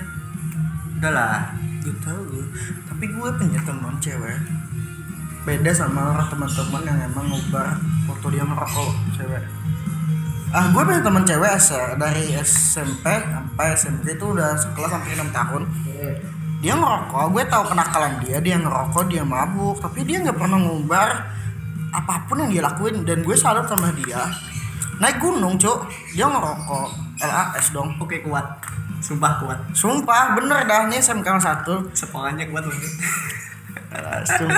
Udahlah 0.99 1.55
gitu 1.79 2.11
gue 2.29 2.44
tapi 2.85 3.05
gue 3.09 3.31
punya 3.38 3.61
teman 3.64 3.97
cewek. 4.03 4.38
Beda 5.47 5.71
sama 5.73 6.12
orang 6.12 6.29
teman-teman 6.29 6.83
yang 6.85 6.99
emang 7.09 7.33
ngobar 7.33 7.79
waktu 8.11 8.27
dia 8.37 8.44
ngerokok 8.44 8.90
cewek 9.16 9.42
ah 10.48 10.64
gue 10.72 10.80
punya 10.80 11.00
teman 11.04 11.24
cewek 11.28 11.52
S- 11.61 11.96
dari 12.00 12.32
SMP 12.40 13.04
sampai 13.04 13.66
SMP 13.76 14.04
itu 14.16 14.24
udah 14.32 14.56
sekelas 14.56 14.90
sampai 14.90 15.12
enam 15.12 15.28
tahun. 15.28 15.62
Dia 16.58 16.74
ngerokok 16.74 17.24
gue 17.37 17.42
tahu 17.46 17.64
kenakalan 17.70 18.12
dia 18.24 18.37
dia 18.42 18.56
ngerokok 18.58 19.04
dia 19.06 19.22
mabuk 19.22 19.78
tapi 19.78 20.02
dia 20.02 20.18
nggak 20.24 20.34
pernah 20.34 20.58
ngumbar 20.58 21.08
apa 21.94 22.14
pun 22.26 22.42
yang 22.42 22.50
dia 22.50 22.62
lakuin 22.64 23.04
dan 23.04 23.20
gue 23.22 23.37
salut 23.37 23.68
sama 23.68 23.92
dia. 23.94 24.24
Naik 24.98 25.22
gunung 25.22 25.54
cuk. 25.54 25.87
Dia 26.16 26.26
ngerokok 26.26 26.88
LAS 27.22 27.66
dong. 27.70 27.94
Oke 28.02 28.18
kuat. 28.24 28.44
Sumpah 28.98 29.38
kuat. 29.38 29.58
Sumpah 29.70 30.34
bener 30.34 30.66
dah 30.66 30.90
nih 30.90 30.98
SMK 30.98 31.28
satu. 31.38 31.87
Sepongannya 31.94 32.50
kuat 32.50 32.66
banget 32.66 32.92
Langsung. 33.88 34.51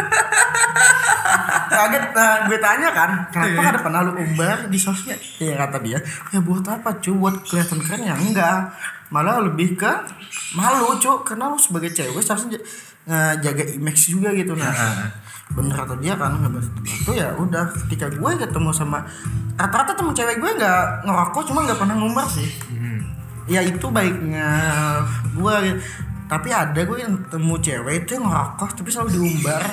Kaget 1.70 2.04
nah, 2.12 2.50
gue 2.50 2.58
tanya 2.58 2.88
kan, 2.90 3.10
kenapa 3.30 3.62
ada 3.70 3.80
pernah 3.80 4.00
lu 4.02 4.12
umbar 4.18 4.66
di 4.66 4.74
sosmed? 4.74 5.16
Ya 5.38 5.54
kata 5.56 5.78
dia, 5.78 5.98
ya 6.30 6.38
buat 6.42 6.66
apa 6.66 6.98
cu? 6.98 7.14
Buat 7.14 7.46
kelihatan 7.46 7.78
keren 7.80 8.02
ya 8.04 8.14
enggak. 8.14 8.74
Malah 9.10 9.42
lebih 9.42 9.74
ke 9.74 9.90
malu 10.54 10.98
cu, 10.98 11.22
karena 11.22 11.46
lu 11.46 11.58
sebagai 11.58 11.90
cewek 11.90 12.22
seharusnya 12.22 12.58
j- 12.58 12.64
ngejaga 13.06 13.64
image 13.74 14.02
juga 14.08 14.30
gitu 14.34 14.54
nah. 14.54 14.70
Bener 15.50 15.74
kata 15.74 15.98
dia 15.98 16.14
kan 16.14 16.38
itu 16.86 17.10
ya 17.10 17.34
udah 17.34 17.70
ketika 17.74 18.06
gue 18.06 18.30
ketemu 18.38 18.70
sama 18.70 19.02
rata-rata 19.58 19.98
temen 19.98 20.14
cewek 20.14 20.38
gue 20.38 20.50
nggak 20.54 21.02
ngerokok 21.02 21.42
cuma 21.50 21.66
nggak 21.66 21.74
pernah 21.74 21.98
ngumbar 21.98 22.26
sih 22.30 22.46
ya 23.50 23.58
itu 23.58 23.82
baiknya 23.90 24.46
gue 25.34 25.54
tapi 26.30 26.54
ada 26.54 26.78
gue 26.78 26.98
yang 27.02 27.18
temu 27.26 27.58
cewek 27.58 28.06
itu 28.06 28.14
yang 28.14 28.30
ngerokok 28.30 28.70
tapi 28.78 28.88
selalu 28.94 29.18
diumbar 29.18 29.66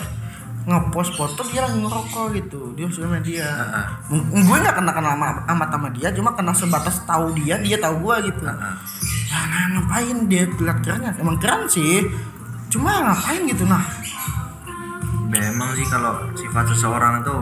ngepost 0.67 1.15
foto 1.15 1.47
dia 1.47 1.63
lagi 1.63 1.79
ngerokok 1.79 2.25
gitu. 2.35 2.75
Dia 2.75 2.91
sosial 2.91 3.13
media 3.13 3.47
M- 4.09 4.25
gue 4.33 4.57
nggak 4.57 4.75
kenal 4.75 4.91
kenal 4.91 5.13
sama, 5.15 5.27
amat 5.47 5.69
sama 5.69 5.87
dia 5.93 6.09
cuma 6.11 6.35
kenal 6.35 6.51
sebatas 6.57 7.05
tahu 7.07 7.31
dia 7.37 7.55
dia 7.61 7.77
tahu 7.77 8.03
gue 8.03 8.33
gitu. 8.33 8.41
Ya 8.43 8.57
mana 9.31 9.79
ngapain 9.79 10.17
dia 10.27 10.43
lihat 10.49 10.81
kerennya 10.81 11.13
emang 11.21 11.37
keren 11.39 11.69
sih. 11.69 12.03
Cuma 12.67 13.05
ngapain 13.05 13.47
gitu 13.47 13.63
nah? 13.63 13.85
Memang 15.29 15.71
sih 15.77 15.87
kalau 15.87 16.19
sifat 16.35 16.67
seseorang 16.73 17.23
itu 17.23 17.37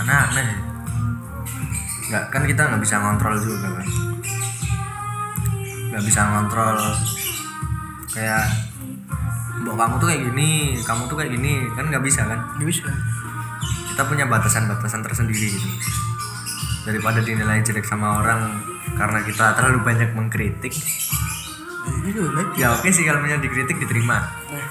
aneh-aneh. 0.00 0.48
Nggak 2.10 2.24
kan 2.34 2.42
kita 2.48 2.62
nggak 2.66 2.82
bisa 2.82 2.98
ngontrol 2.98 3.36
juga 3.38 3.68
kan? 3.78 3.88
Nggak 5.94 6.02
bisa 6.02 6.20
ngontrol 6.34 6.78
kayak 8.12 8.44
mbok 9.62 9.76
kamu 9.78 9.94
tuh 10.02 10.06
kayak 10.10 10.22
gini 10.28 10.50
kamu 10.82 11.02
tuh 11.06 11.16
kayak 11.16 11.30
gini 11.32 11.52
kan 11.72 11.84
nggak 11.88 12.04
bisa 12.04 12.20
kan? 12.28 12.40
Nggak 12.58 12.68
bisa. 12.68 12.88
Kita 13.92 14.02
punya 14.08 14.24
batasan-batasan 14.28 15.04
tersendiri 15.04 15.52
gitu. 15.52 15.68
Daripada 16.88 17.20
dinilai 17.22 17.62
jelek 17.62 17.86
sama 17.86 18.20
orang 18.24 18.64
karena 18.96 19.20
kita 19.24 19.56
terlalu 19.56 19.78
banyak 19.84 20.10
mengkritik. 20.12 20.74
Eh, 21.82 22.14
itu 22.14 22.20
baik 22.30 22.54
ya 22.54 22.78
oke 22.78 22.88
sih 22.94 23.02
kalau 23.02 23.22
misalnya 23.24 23.42
dikritik 23.46 23.76
diterima. 23.80 24.28
Eh, 24.50 24.64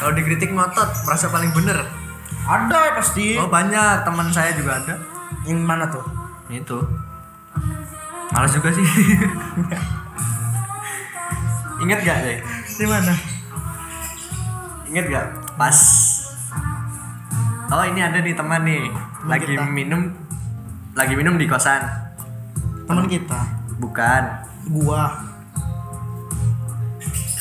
kalau 0.00 0.12
dikritik 0.14 0.50
ngotot 0.52 0.90
merasa 1.06 1.28
paling 1.28 1.50
bener. 1.52 1.82
Ada 2.46 2.94
pasti. 2.98 3.34
Oh 3.38 3.50
banyak. 3.50 4.06
Teman 4.06 4.30
saya 4.30 4.54
juga 4.54 4.78
ada. 4.78 4.94
Yang 5.46 5.60
mana 5.66 5.90
tuh? 5.90 6.04
Itu. 6.50 6.78
Malas 8.30 8.52
juga 8.52 8.68
sih 8.74 8.84
inget 11.86 12.02
gak 12.02 12.18
deh 12.26 12.38
di 12.82 12.84
mana? 12.90 13.14
Inget 14.90 15.06
gak? 15.06 15.26
Pas 15.54 15.78
oh 17.70 17.84
ini 17.86 18.02
ada 18.02 18.18
nih 18.18 18.34
teman 18.34 18.66
nih. 18.66 18.90
Lagi 19.30 19.46
kita. 19.54 19.62
minum 19.70 20.10
lagi 20.98 21.14
minum 21.14 21.38
di 21.38 21.46
kosan. 21.46 21.86
Teman 22.90 23.06
kita. 23.06 23.38
Bukan. 23.78 24.22
Gua. 24.74 25.14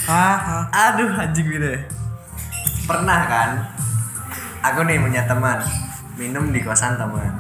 Ah 0.06 0.70
aduh 0.70 1.10
anjing 1.10 1.50
gitu 1.50 1.66
ya. 1.66 1.82
pernah 2.86 3.26
kan? 3.26 3.50
Aku 4.62 4.86
nih 4.86 5.02
punya 5.02 5.26
teman. 5.26 5.58
Minum 6.22 6.54
di 6.54 6.62
kosan 6.62 7.02
teman. 7.02 7.34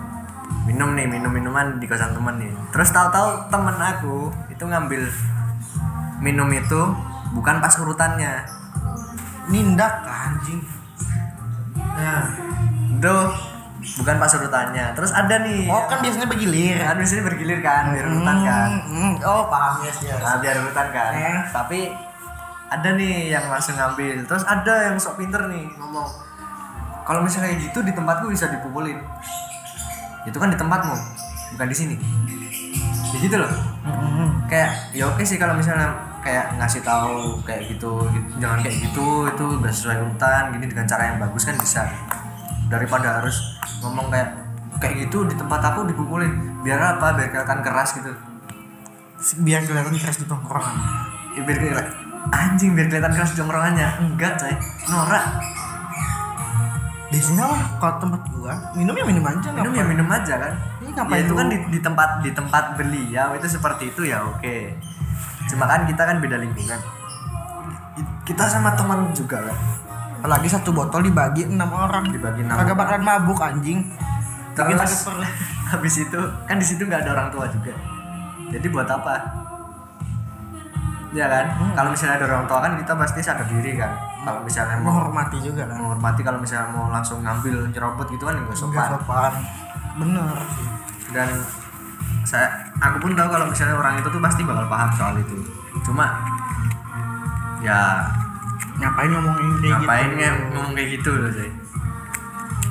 Minum 0.66 0.98
nih 0.98 1.06
minum 1.06 1.30
minuman 1.30 1.78
di 1.78 1.86
kosan 1.86 2.18
teman 2.18 2.42
nih. 2.42 2.50
Terus 2.74 2.90
tahu-tahu 2.90 3.54
teman 3.54 3.78
aku 3.78 4.34
itu 4.50 4.66
ngambil 4.66 5.06
minum 6.20 6.48
itu 6.52 6.82
bukan 7.36 7.60
pas 7.60 7.74
urutannya. 7.80 8.34
Nindak 9.52 9.94
anjing. 10.06 10.62
Nah 11.76 12.24
bukan 14.02 14.16
pas 14.18 14.32
urutannya. 14.34 14.86
Terus 14.98 15.12
ada 15.14 15.36
nih. 15.46 15.70
Oh 15.70 15.86
kan 15.86 16.02
biasanya 16.02 16.28
bergilir. 16.28 16.82
Kan 16.82 16.98
biasanya 16.98 17.24
bergilir 17.24 17.60
kan 17.62 17.94
biar 17.94 18.06
urutan 18.10 18.38
kan. 18.42 18.70
Hmm, 18.82 18.92
hmm. 18.92 19.14
oh 19.22 19.44
paham 19.48 19.74
yes 19.86 19.98
yes. 20.02 20.18
Nah, 20.18 20.42
biar 20.42 20.56
urutan 20.66 20.88
kan. 20.90 21.12
Eh. 21.14 21.40
tapi 21.54 21.80
ada 22.66 22.90
nih 22.98 23.30
yang 23.30 23.46
langsung 23.48 23.78
ngambil. 23.78 24.26
Terus 24.26 24.44
ada 24.48 24.90
yang 24.90 24.96
sok 24.98 25.22
pinter 25.22 25.46
nih 25.48 25.70
ngomong 25.78 26.10
kalau 27.06 27.22
misalnya 27.22 27.54
kayak 27.54 27.70
gitu 27.70 27.80
di 27.86 27.94
tempatku 27.94 28.26
bisa 28.34 28.50
dipukulin. 28.50 28.98
Itu 30.26 30.42
kan 30.42 30.50
di 30.50 30.58
tempatmu 30.58 30.96
bukan 31.54 31.68
di 31.70 31.78
sini. 31.78 31.96
Ya 33.14 33.18
gitu 33.22 33.38
loh 33.38 33.75
Hmm, 33.86 34.50
kayak 34.50 34.90
ya 34.98 35.06
oke 35.06 35.22
sih 35.22 35.38
kalau 35.38 35.54
misalnya 35.54 35.94
kayak 36.26 36.58
ngasih 36.58 36.82
tahu 36.82 37.38
kayak 37.46 37.70
gitu, 37.70 38.02
gitu, 38.10 38.42
jangan 38.42 38.66
kayak 38.66 38.82
gitu 38.82 39.30
itu 39.30 39.46
udah 39.62 39.70
sesuai 39.70 39.98
urutan 40.02 40.50
gini 40.58 40.66
dengan 40.66 40.90
cara 40.90 41.14
yang 41.14 41.18
bagus 41.22 41.46
kan 41.46 41.54
bisa. 41.62 41.86
Daripada 42.66 43.22
harus 43.22 43.38
ngomong 43.86 44.10
kayak 44.10 44.34
kayak 44.82 45.06
gitu 45.06 45.30
di 45.30 45.38
tempat 45.38 45.62
aku 45.62 45.86
dipukulin. 45.86 46.34
Biar 46.66 46.98
apa? 46.98 47.14
Biar 47.14 47.30
kelihatan 47.30 47.62
keras 47.62 47.94
gitu. 47.94 48.10
Biar 49.46 49.62
kelihatan 49.70 49.94
keras 50.02 50.18
di 50.18 50.26
tongkrongan 50.26 50.76
ya, 51.38 51.42
biar 51.46 51.58
kelihatan 51.62 51.88
anjing 52.34 52.74
biar 52.74 52.90
kelihatan 52.90 53.14
keras 53.14 53.30
di 53.34 53.38
tongkrongannya. 53.38 53.88
Enggak 54.02 54.34
coy. 54.42 54.54
Norak. 54.90 55.26
Biasanya 57.14 57.44
mah 57.48 57.62
kalau 57.78 57.96
tempat 58.02 58.22
gua 58.34 58.54
minum 58.74 58.98
ya 58.98 59.06
minum 59.06 59.24
aja 59.24 59.50
minum 59.54 59.72
ya 59.78 59.86
minum 59.86 60.08
aja 60.10 60.36
kan 60.42 60.54
Ini 60.96 61.04
ya, 61.04 61.04
ngapain 61.04 61.24
itu 61.28 61.36
kan 61.36 61.48
di, 61.52 61.58
di 61.76 61.80
tempat 61.84 62.10
di 62.24 62.32
tempat 62.32 62.64
beliau 62.80 63.36
itu 63.36 63.48
seperti 63.52 63.92
itu 63.92 64.08
ya 64.08 64.24
oke. 64.24 64.56
Cuma 65.52 65.68
kan 65.68 65.84
kita 65.84 66.08
kan 66.08 66.24
beda 66.24 66.40
lingkungan. 66.40 66.80
Kita 68.24 68.48
sama 68.48 68.72
teman 68.80 69.12
juga 69.12 69.44
kan 69.44 69.58
apalagi 70.26 70.50
satu 70.50 70.72
botol 70.74 71.04
dibagi 71.04 71.46
enam 71.46 71.68
orang. 71.70 72.08
Dibagi 72.10 72.48
enam 72.48 72.56
kagak 72.58 72.80
bakalan 72.80 73.04
mabuk 73.04 73.44
anjing. 73.44 73.84
Terus 74.56 75.06
habis 75.76 75.96
itu 76.00 76.20
kan 76.48 76.56
di 76.56 76.66
situ 76.66 76.88
nggak 76.88 77.04
ada 77.04 77.12
orang 77.12 77.28
tua 77.30 77.46
juga. 77.52 77.76
Jadi 78.56 78.66
buat 78.72 78.88
apa? 78.88 79.44
Ya 81.16 81.28
kan? 81.32 81.46
Hmm. 81.60 81.72
kalau 81.76 81.90
misalnya 81.96 82.24
ada 82.24 82.26
orang 82.28 82.44
tua 82.48 82.60
kan 82.64 82.72
kita 82.80 82.92
pasti 82.96 83.20
sadar 83.20 83.48
diri 83.52 83.76
kan. 83.76 83.92
Kalau 84.24 84.42
misalnya 84.42 84.80
mau 84.80 84.96
menghormati 84.96 85.38
juga 85.44 85.68
kan. 85.68 85.76
Menghormati 85.76 86.22
kalau 86.24 86.40
misalnya 86.40 86.72
mau 86.72 86.88
langsung 86.88 87.20
ngambil 87.20 87.68
nyerobot 87.70 88.08
gitu 88.10 88.24
kan 88.24 88.40
nggak 88.40 88.48
Nggak 88.48 88.58
sopan. 88.58 88.88
sopan 88.96 89.34
bener. 89.96 90.36
Dan 91.12 91.30
saya 92.26 92.48
aku 92.82 92.98
pun 93.06 93.12
tahu 93.16 93.28
kalau 93.30 93.46
misalnya 93.48 93.76
orang 93.78 94.02
itu 94.02 94.10
tuh 94.10 94.22
pasti 94.22 94.42
bakal 94.44 94.66
paham 94.68 94.90
soal 94.96 95.16
itu. 95.20 95.38
Cuma 95.86 96.06
ya 97.64 98.06
ngapain 98.78 99.10
ngomongin 99.10 99.52
kayak 99.64 99.72
ngapain 99.82 100.10
gitu 100.12 100.20
nge- 100.20 100.42
ngomong 100.52 100.74
kayak 100.76 100.90
gitu 101.00 101.10
loh 101.16 101.32
sih 101.32 101.52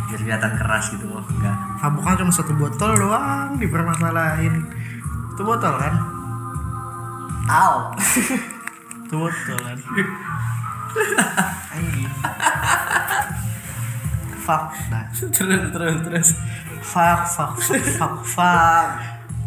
biar 0.04 0.20
kelihatan 0.20 0.52
keras 0.60 0.84
gitu 0.94 1.06
loh 1.10 1.24
enggak. 1.26 1.56
Mabuk 1.82 2.02
kan 2.06 2.14
cuma 2.20 2.30
satu 2.30 2.52
botol 2.54 2.92
doang 2.94 3.58
dipermasalahin. 3.58 4.62
Itu 5.34 5.42
botol 5.42 5.74
kan? 5.74 5.94
Au. 7.50 7.90
itu 9.04 9.14
botol 9.18 9.58
kan? 9.58 9.78
Anjing. 11.74 12.10
Fuck. 14.44 14.64
Dah 14.92 15.04
terus 15.34 15.62
terus 15.72 15.96
terus 16.04 16.28
fuck 16.84 17.24
fuck 17.24 17.52
fuck 17.56 17.84
fuck 17.96 18.14
fuck. 18.22 18.88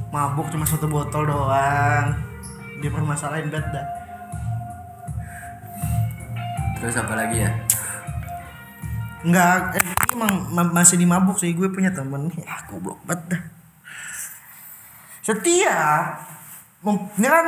Mabuk 0.09 0.49
cuma 0.49 0.65
satu 0.65 0.89
botol 0.89 1.29
doang. 1.29 2.17
Dipermasalahin 2.81 3.53
banget 3.53 3.77
dah. 3.77 3.87
Terus 6.77 6.97
apa 6.97 7.13
lagi 7.13 7.45
ya? 7.45 7.51
Enggak, 9.25 9.75
eh, 9.75 9.81
ini 9.81 10.13
emang 10.13 10.33
ma- 10.53 10.73
masih 10.77 10.97
dimabuk 10.97 11.37
sih. 11.37 11.53
Gue 11.53 11.69
punya 11.73 11.89
temen 11.89 12.29
ya 12.37 12.57
goblok 12.69 13.01
banget 13.05 13.37
dah. 13.37 13.43
Setiap 15.25 16.23
mem- 16.85 17.11
ini 17.19 17.27
kan 17.27 17.47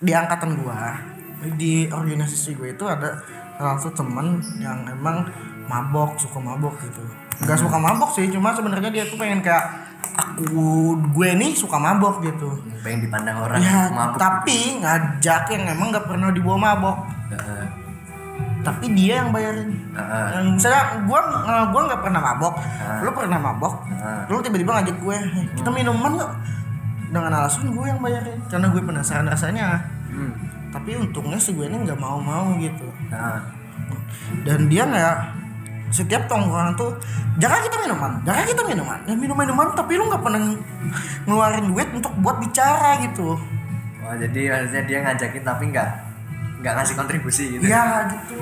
di 0.00 0.12
angkatan 0.14 0.56
gua 0.60 0.96
di 1.60 1.84
organisasi 1.92 2.56
gue 2.56 2.72
itu 2.72 2.84
ada 2.88 3.20
salah 3.60 3.76
satu 3.76 4.00
temen 4.00 4.40
yang 4.56 4.88
emang 4.88 5.28
mabok 5.66 6.16
suka 6.20 6.38
mabok 6.40 6.74
gitu. 6.84 7.02
Nggak 7.44 7.58
suka 7.60 7.76
mabok 7.80 8.10
sih 8.14 8.28
cuma 8.30 8.54
sebenarnya 8.54 8.90
dia 8.92 9.04
tuh 9.08 9.18
pengen 9.18 9.40
kayak 9.40 9.64
aku 10.14 10.94
gue 11.10 11.28
nih 11.34 11.52
suka 11.56 11.76
mabok 11.80 12.22
gitu. 12.22 12.48
Pengen 12.84 13.08
dipandang 13.08 13.36
orang 13.40 13.58
ya 13.60 13.88
mabuk 13.90 14.20
tapi 14.20 14.78
ngajak 14.80 15.42
yang 15.50 15.62
emang 15.74 15.88
nggak 15.90 16.06
pernah 16.06 16.28
dibawa 16.30 16.58
mabok. 16.60 16.96
Tapi 18.64 18.96
dia 18.96 19.20
yang 19.20 19.28
bayarin. 19.28 19.76
Heeh. 19.92 20.26
yang 20.40 20.56
misalnya 20.56 21.04
gua 21.04 21.20
eh, 21.20 21.64
gua 21.68 21.80
nggak 21.84 22.00
pernah 22.00 22.20
mabok. 22.24 22.54
Ah. 22.80 23.04
lu 23.04 23.10
pernah 23.12 23.36
mabok? 23.36 23.74
Ah. 24.00 24.24
lu 24.24 24.40
tiba-tiba 24.40 24.80
ngajak 24.80 24.96
gue 25.04 25.16
"Eh, 25.20 25.44
kita 25.52 25.68
minuman 25.68 26.16
yuk. 26.16 26.32
Dengan 27.12 27.30
alasan 27.44 27.76
gue 27.76 27.84
yang 27.84 28.00
bayarin. 28.00 28.40
Karena 28.48 28.66
gue 28.72 28.80
penasaran 28.80 29.28
rasanya. 29.28 29.84
Hmm. 30.14 30.30
tapi 30.70 30.94
untungnya 30.98 31.38
si 31.38 31.54
gue 31.54 31.66
ini 31.70 31.86
nggak 31.86 31.98
mau 31.98 32.18
mau 32.18 32.54
gitu 32.58 32.86
dan 34.46 34.66
dia 34.66 34.82
nggak 34.86 35.16
setiap 35.94 36.26
tongkrongan 36.26 36.74
tuh 36.74 36.90
jangan 37.38 37.62
kita 37.62 37.76
minuman 37.86 38.12
jangan 38.26 38.44
kita 38.50 38.62
minuman. 38.66 38.98
Ya 39.06 39.14
minum 39.14 39.38
minuman 39.38 39.70
tapi 39.78 39.94
lu 39.94 40.10
nggak 40.10 40.22
pernah 40.26 40.42
ngeluarin 41.22 41.70
duit 41.70 41.88
untuk 41.94 42.10
buat 42.18 42.42
bicara 42.42 42.98
gitu. 43.06 43.38
Oh 44.02 44.14
jadi 44.18 44.40
maksudnya 44.50 44.82
dia 44.90 44.98
ngajakin 45.06 45.42
tapi 45.46 45.64
nggak 45.70 45.88
nggak 46.66 46.72
ngasih 46.74 46.94
kontribusi 46.98 47.44
gitu? 47.54 47.62
Ya 47.70 48.10
gitu. 48.10 48.34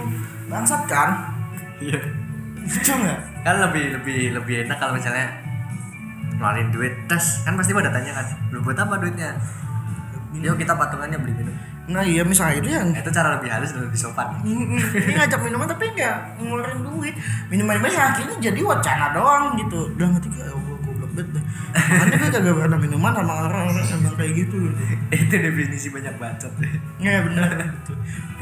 Bangsat 0.48 0.88
kan? 0.88 1.36
Iya. 1.76 2.00
Lucu 2.64 2.92
nggak? 2.96 3.18
Kan 3.44 3.56
lebih 3.68 3.84
lebih 4.00 4.18
lebih 4.40 4.54
enak 4.64 4.80
kalau 4.80 4.96
misalnya 4.96 5.28
ngeluarin 6.40 6.72
duit. 6.72 6.96
Tes 7.04 7.44
kan 7.44 7.52
pasti 7.60 7.76
pada 7.76 7.92
tanya 7.92 8.16
kan 8.16 8.26
lu 8.48 8.64
buat 8.64 8.80
apa 8.80 8.96
duitnya? 8.96 9.36
Yuk 10.40 10.56
kita 10.56 10.72
patungannya 10.72 11.20
beli 11.20 11.36
minum 11.36 11.71
nah 11.90 12.02
iya 12.06 12.22
misalnya 12.22 12.62
itu 12.62 12.68
yang 12.70 12.94
itu 12.94 13.10
cara 13.10 13.38
lebih 13.38 13.50
halus 13.50 13.74
dan 13.74 13.82
lebih 13.90 13.98
sopan. 13.98 14.38
Ini 14.46 15.12
ngajak 15.18 15.40
minuman 15.42 15.66
tapi 15.66 15.90
nggak 15.90 16.38
ngeluarin 16.38 16.78
duit. 16.86 17.14
Minuman 17.50 17.82
ya 17.90 18.14
akhirnya 18.14 18.36
jadi 18.38 18.60
wacana 18.62 19.10
doang 19.10 19.58
gitu. 19.58 19.90
Dalam 19.98 20.14
hati 20.14 20.30
gue 20.30 20.46
oh, 20.46 20.62
gue 20.62 20.76
goblok 20.86 21.10
banget 21.18 21.42
makanya 21.72 22.16
gue 22.20 22.30
kagak 22.36 22.54
pernah 22.54 22.78
minuman 22.78 23.12
sama 23.16 23.32
orang 23.48 23.62
orang 23.72 23.86
yang 23.88 24.14
kayak 24.14 24.32
gitu. 24.46 24.56
Gitu 24.70 24.82
itu 25.10 25.34
definisi 25.34 25.86
banyak 25.90 26.14
bacot. 26.22 26.52
Ya 27.02 27.18
benar 27.26 27.50
gitu 27.58 27.92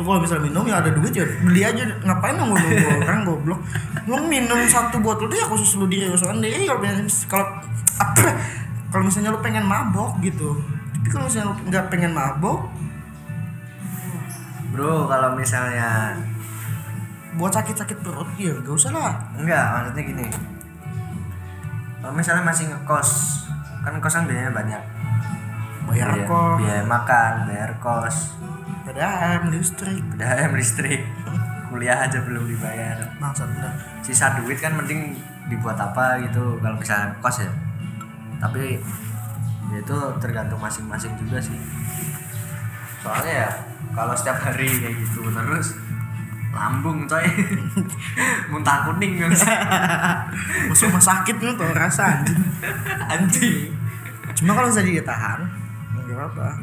lu 0.01 0.09
kalau 0.09 0.25
misalnya 0.25 0.49
minum 0.49 0.65
ya 0.65 0.81
ada 0.81 0.91
duit 0.97 1.13
ya 1.13 1.29
beli 1.45 1.61
aja. 1.61 1.85
Ngapain 2.01 2.33
nunggu 2.33 2.57
nunggu 2.57 3.05
orang 3.05 3.21
goblok? 3.29 3.61
Lu 4.09 4.17
minum 4.25 4.57
satu 4.65 4.97
botol 5.05 5.29
tuh 5.29 5.37
ya 5.37 5.45
khusus 5.45 5.77
lu 5.77 5.85
diri 5.85 6.09
lu 6.09 6.17
sendiri. 6.17 6.65
Kalau 7.29 7.45
kalau 8.91 9.05
misalnya 9.05 9.37
lu 9.37 9.45
pengen 9.45 9.69
mabok 9.69 10.17
gitu. 10.25 10.57
Tapi 10.97 11.09
kalau 11.13 11.29
misalnya 11.29 11.53
lu 11.53 11.55
nggak 11.69 11.85
pengen 11.93 12.17
mabok 12.17 12.73
bro 14.71 15.11
kalau 15.11 15.35
misalnya 15.35 16.15
buat 17.39 17.53
sakit-sakit 17.55 18.03
perut 18.03 18.27
ya 18.39 18.55
gak 18.59 18.75
usah 18.75 18.91
lah. 18.95 19.13
Enggak 19.39 19.65
maksudnya 19.71 20.03
gini. 20.03 20.27
Kalau 22.01 22.15
misalnya 22.17 22.45
masih 22.47 22.65
ngekos 22.73 23.11
kan 23.81 23.95
kosan 24.01 24.25
biayanya 24.29 24.53
banyak. 24.53 24.83
Bayar 25.89 26.09
biaya, 26.15 26.29
kok 26.29 26.51
biaya 26.61 26.85
makan 26.85 27.33
bayar 27.51 27.71
kos. 27.83 28.17
PDAM 28.87 29.53
listrik. 29.53 30.03
BHM 30.17 30.53
listrik. 30.57 31.03
Kuliah 31.71 31.99
aja 32.03 32.19
belum 32.23 32.47
dibayar. 32.51 32.99
Maksud 33.23 33.47
udah 33.47 33.75
sisa 34.03 34.39
duit 34.41 34.59
kan 34.59 34.75
mending 34.75 35.15
dibuat 35.47 35.79
apa 35.79 36.19
gitu 36.23 36.59
kalau 36.63 36.77
misalnya 36.79 37.15
kos 37.23 37.43
ya. 37.43 37.53
Tapi 38.41 38.81
ya 39.71 39.77
itu 39.79 39.99
tergantung 40.19 40.59
masing-masing 40.59 41.15
juga 41.21 41.39
sih. 41.39 41.59
Soalnya 43.01 43.33
ya 43.47 43.51
kalau 44.01 44.15
setiap 44.17 44.39
hari 44.41 44.69
kayak 44.69 44.97
gitu 44.97 45.29
terus 45.29 45.77
lambung 46.51 47.07
coy. 47.07 47.23
Muntah 48.51 48.89
kuning 48.89 49.23
kan 49.23 49.31
masuk 50.73 50.91
rumah 50.91 51.05
sakit 51.05 51.37
lu 51.39 51.53
tuh 51.55 51.71
rasa 51.77 52.19
anjing. 52.19 52.41
Anjing. 53.07 53.71
Cuma 54.41 54.57
kalau 54.57 54.73
bisa 54.73 54.83
ditahan 54.83 55.47
nggak 56.11 56.27
apa 56.27 56.59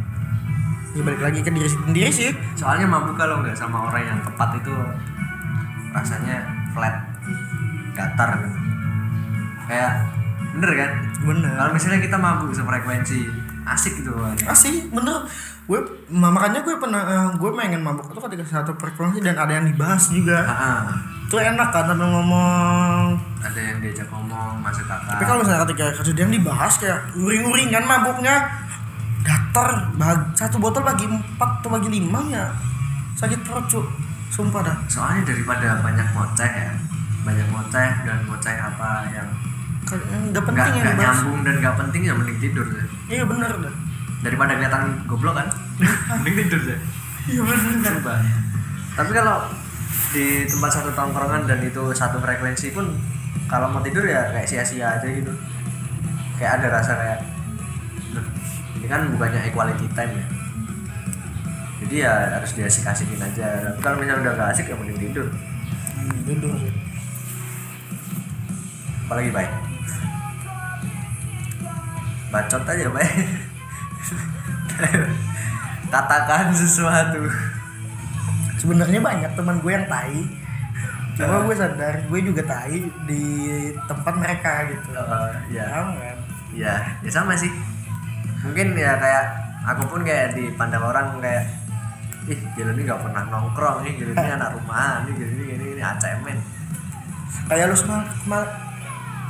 ya 0.92 1.02
balik 1.08 1.22
lagi 1.24 1.40
ke 1.46 1.52
diri 1.54 1.70
sendiri 1.70 2.10
sih. 2.12 2.34
Soalnya 2.58 2.90
mabuk 2.90 3.16
kalau 3.16 3.46
nggak 3.46 3.56
sama 3.56 3.88
orang 3.88 4.04
yang 4.04 4.20
tepat 4.26 4.60
itu 4.60 4.76
rasanya 5.94 6.42
flat 6.76 6.96
gitu 7.94 8.50
kayak 9.68 9.94
bener 10.58 10.72
kan? 10.74 10.92
Bener. 11.22 11.52
Kalau 11.54 11.72
misalnya 11.72 12.00
kita 12.02 12.18
mabuk 12.18 12.52
sefrekuensi 12.52 13.48
asik 13.68 14.00
gitu 14.00 14.16
asih 14.48 14.88
bener 14.96 15.28
gue 15.68 15.80
ma- 16.08 16.32
makanya 16.32 16.64
gue 16.64 16.76
pernah 16.80 17.02
eh, 17.04 17.28
gue 17.36 17.50
pengen 17.52 17.84
mabuk 17.84 18.08
itu 18.08 18.20
ketika 18.24 18.44
satu 18.48 18.72
frekuensi 18.80 19.20
dan 19.20 19.36
ada 19.36 19.52
yang 19.60 19.68
dibahas 19.68 20.08
juga. 20.08 20.48
Ah, 20.48 20.88
itu 21.28 21.36
enak 21.36 21.70
kan 21.76 21.92
sambil 21.92 22.08
ngomong. 22.08 23.20
Ada 23.44 23.60
yang 23.60 23.78
diajak 23.84 24.08
ngomong 24.08 24.64
masuk 24.64 24.88
kakak. 24.88 25.20
Tapi 25.20 25.24
kalau 25.28 25.44
misalnya 25.44 25.68
ketika 25.68 25.86
ketika 26.00 26.20
yang 26.24 26.32
dibahas 26.32 26.74
kayak 26.80 27.00
uring-uring 27.20 27.70
kan 27.76 27.84
mabuknya 27.84 28.36
datar 29.28 29.92
satu 30.40 30.56
botol 30.56 30.88
bagi 30.88 31.04
empat 31.04 31.60
atau 31.60 31.68
bagi 31.68 32.00
lima 32.00 32.24
ya 32.32 32.48
sakit 33.20 33.44
perut 33.44 33.68
cu 33.68 33.84
sumpah 34.32 34.64
dah. 34.64 34.78
Soalnya 34.88 35.36
daripada 35.36 35.84
banyak 35.84 36.08
ngoceh 36.16 36.48
ya 36.48 36.72
banyak 37.28 37.48
ngoceh 37.52 37.90
dan 38.08 38.18
ngoceh 38.24 38.56
apa 38.56 39.04
yang 39.12 39.28
nggak 40.32 40.44
penting 40.48 40.72
yang 40.80 40.84
nggak 40.84 40.96
dibahas. 40.96 41.16
nyambung 41.20 41.40
dan 41.44 41.56
nggak 41.60 41.76
penting 41.76 42.02
ya 42.08 42.14
mending 42.16 42.40
tidur 42.40 42.66
deh. 42.72 42.88
iya 43.08 43.24
bener 43.28 43.52
dah 43.52 43.74
daripada 44.22 44.58
kelihatan 44.58 45.06
goblok 45.06 45.38
kan? 45.38 45.48
Mending 46.22 46.48
tidur 46.48 46.62
deh. 46.74 46.80
Iya 47.28 47.44
Sumpah. 47.84 48.20
tapi 48.96 49.12
kalau 49.12 49.52
di 50.16 50.48
tempat 50.48 50.72
satu 50.74 50.90
tongkrongan 50.96 51.44
dan 51.46 51.60
itu 51.62 51.92
satu 51.92 52.18
frekuensi 52.24 52.72
pun 52.72 52.88
kalau 53.52 53.68
mau 53.68 53.84
tidur 53.84 54.08
ya 54.08 54.32
kayak 54.32 54.48
sia-sia 54.48 54.98
aja 54.98 55.06
gitu. 55.06 55.30
Kayak 56.40 56.62
ada 56.64 56.68
rasa 56.82 56.94
kayak 56.96 57.20
"Loh, 58.16 58.26
ini 58.80 58.88
kan 58.88 59.12
bukannya 59.12 59.42
equality 59.52 59.86
time 59.92 60.14
ya? 60.16 60.26
Jadi 61.78 61.96
ya 62.02 62.14
harus 62.42 62.52
diasik-asikin 62.58 63.22
aja. 63.22 63.48
Tapi 63.70 63.80
kalau 63.86 64.02
misalnya 64.02 64.24
udah 64.24 64.34
gak 64.34 64.50
asik 64.58 64.72
ya 64.72 64.76
mending 64.80 64.98
tidur. 64.98 65.28
Hmm, 65.30 66.18
tidur 66.26 66.52
sih. 66.58 66.74
Apalagi 69.06 69.30
baik 69.30 69.52
bacot 72.28 72.64
aja 72.68 72.92
baik 72.92 73.14
katakan 75.94 76.54
sesuatu. 76.54 77.26
Sebenarnya 78.58 79.00
banyak 79.00 79.32
teman 79.38 79.62
gue 79.62 79.72
yang 79.72 79.88
tai. 79.88 80.22
Cuma 81.18 81.46
gue 81.50 81.56
sadar 81.58 82.06
gue 82.06 82.20
juga 82.22 82.42
tai 82.46 82.86
di 83.10 83.24
tempat 83.90 84.14
mereka 84.18 84.70
gitu. 84.70 84.90
Eh, 84.94 85.32
ya 85.58 85.66
Paham 85.66 85.88
kan? 85.98 86.18
Ya 86.54 86.74
ya 87.02 87.10
sama 87.10 87.34
sih. 87.38 87.50
Mungkin 88.46 88.78
ya 88.78 88.98
kayak 89.02 89.26
aku 89.68 89.84
pun 89.90 90.02
kayak 90.06 90.38
dipandang 90.38 90.84
orang 90.86 91.18
kayak 91.20 91.44
ih 92.28 92.40
gila 92.60 92.76
ini 92.76 92.82
nggak 92.84 93.02
pernah 93.08 93.24
nongkrong 93.32 93.88
nih 93.88 93.94
gila 93.96 94.12
ini 94.20 94.32
anak 94.38 94.52
rumahan 94.60 95.08
nih 95.08 95.14
gila 95.16 95.32
ini 95.32 95.46
ini 95.56 95.66
ini 95.80 95.82
acemen 95.84 96.38
kayak 97.48 97.72
lu 97.72 97.76
semua 97.80 98.04
kema- 98.24 98.52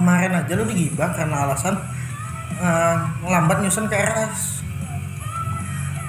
kemarin 0.01 0.33
aja 0.33 0.53
lu 0.57 0.65
digibah 0.65 1.09
karena 1.13 1.45
alasan 1.45 1.77
eh, 2.57 2.95
lambat 3.21 3.57
nyusun 3.61 3.85
ke 3.85 3.97
RS 4.01 4.56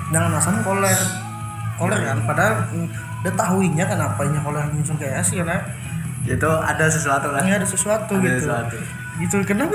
dengan 0.09 0.33
alasan 0.35 0.61
koler. 0.65 0.99
Koler 1.79 2.01
kan 2.03 2.19
padahal 2.27 2.55
mm, 2.75 2.89
udah 3.23 3.35
tahuinya 3.35 3.85
kenapa 3.87 4.21
nya 4.27 4.41
koler 4.43 4.65
nyusun 4.75 4.99
ke 4.99 5.07
RS 5.07 5.39
ya 5.39 5.45
nah 5.47 5.63
itu 6.27 6.51
ada 6.51 6.87
sesuatu 6.91 7.31
kan 7.31 7.43
ini 7.47 7.55
ada 7.55 7.67
sesuatu 7.67 8.13
Ada 8.19 8.25
gitu. 8.27 8.39
sesuatu. 8.45 8.77
gitu 9.23 9.37
kenapa? 9.47 9.75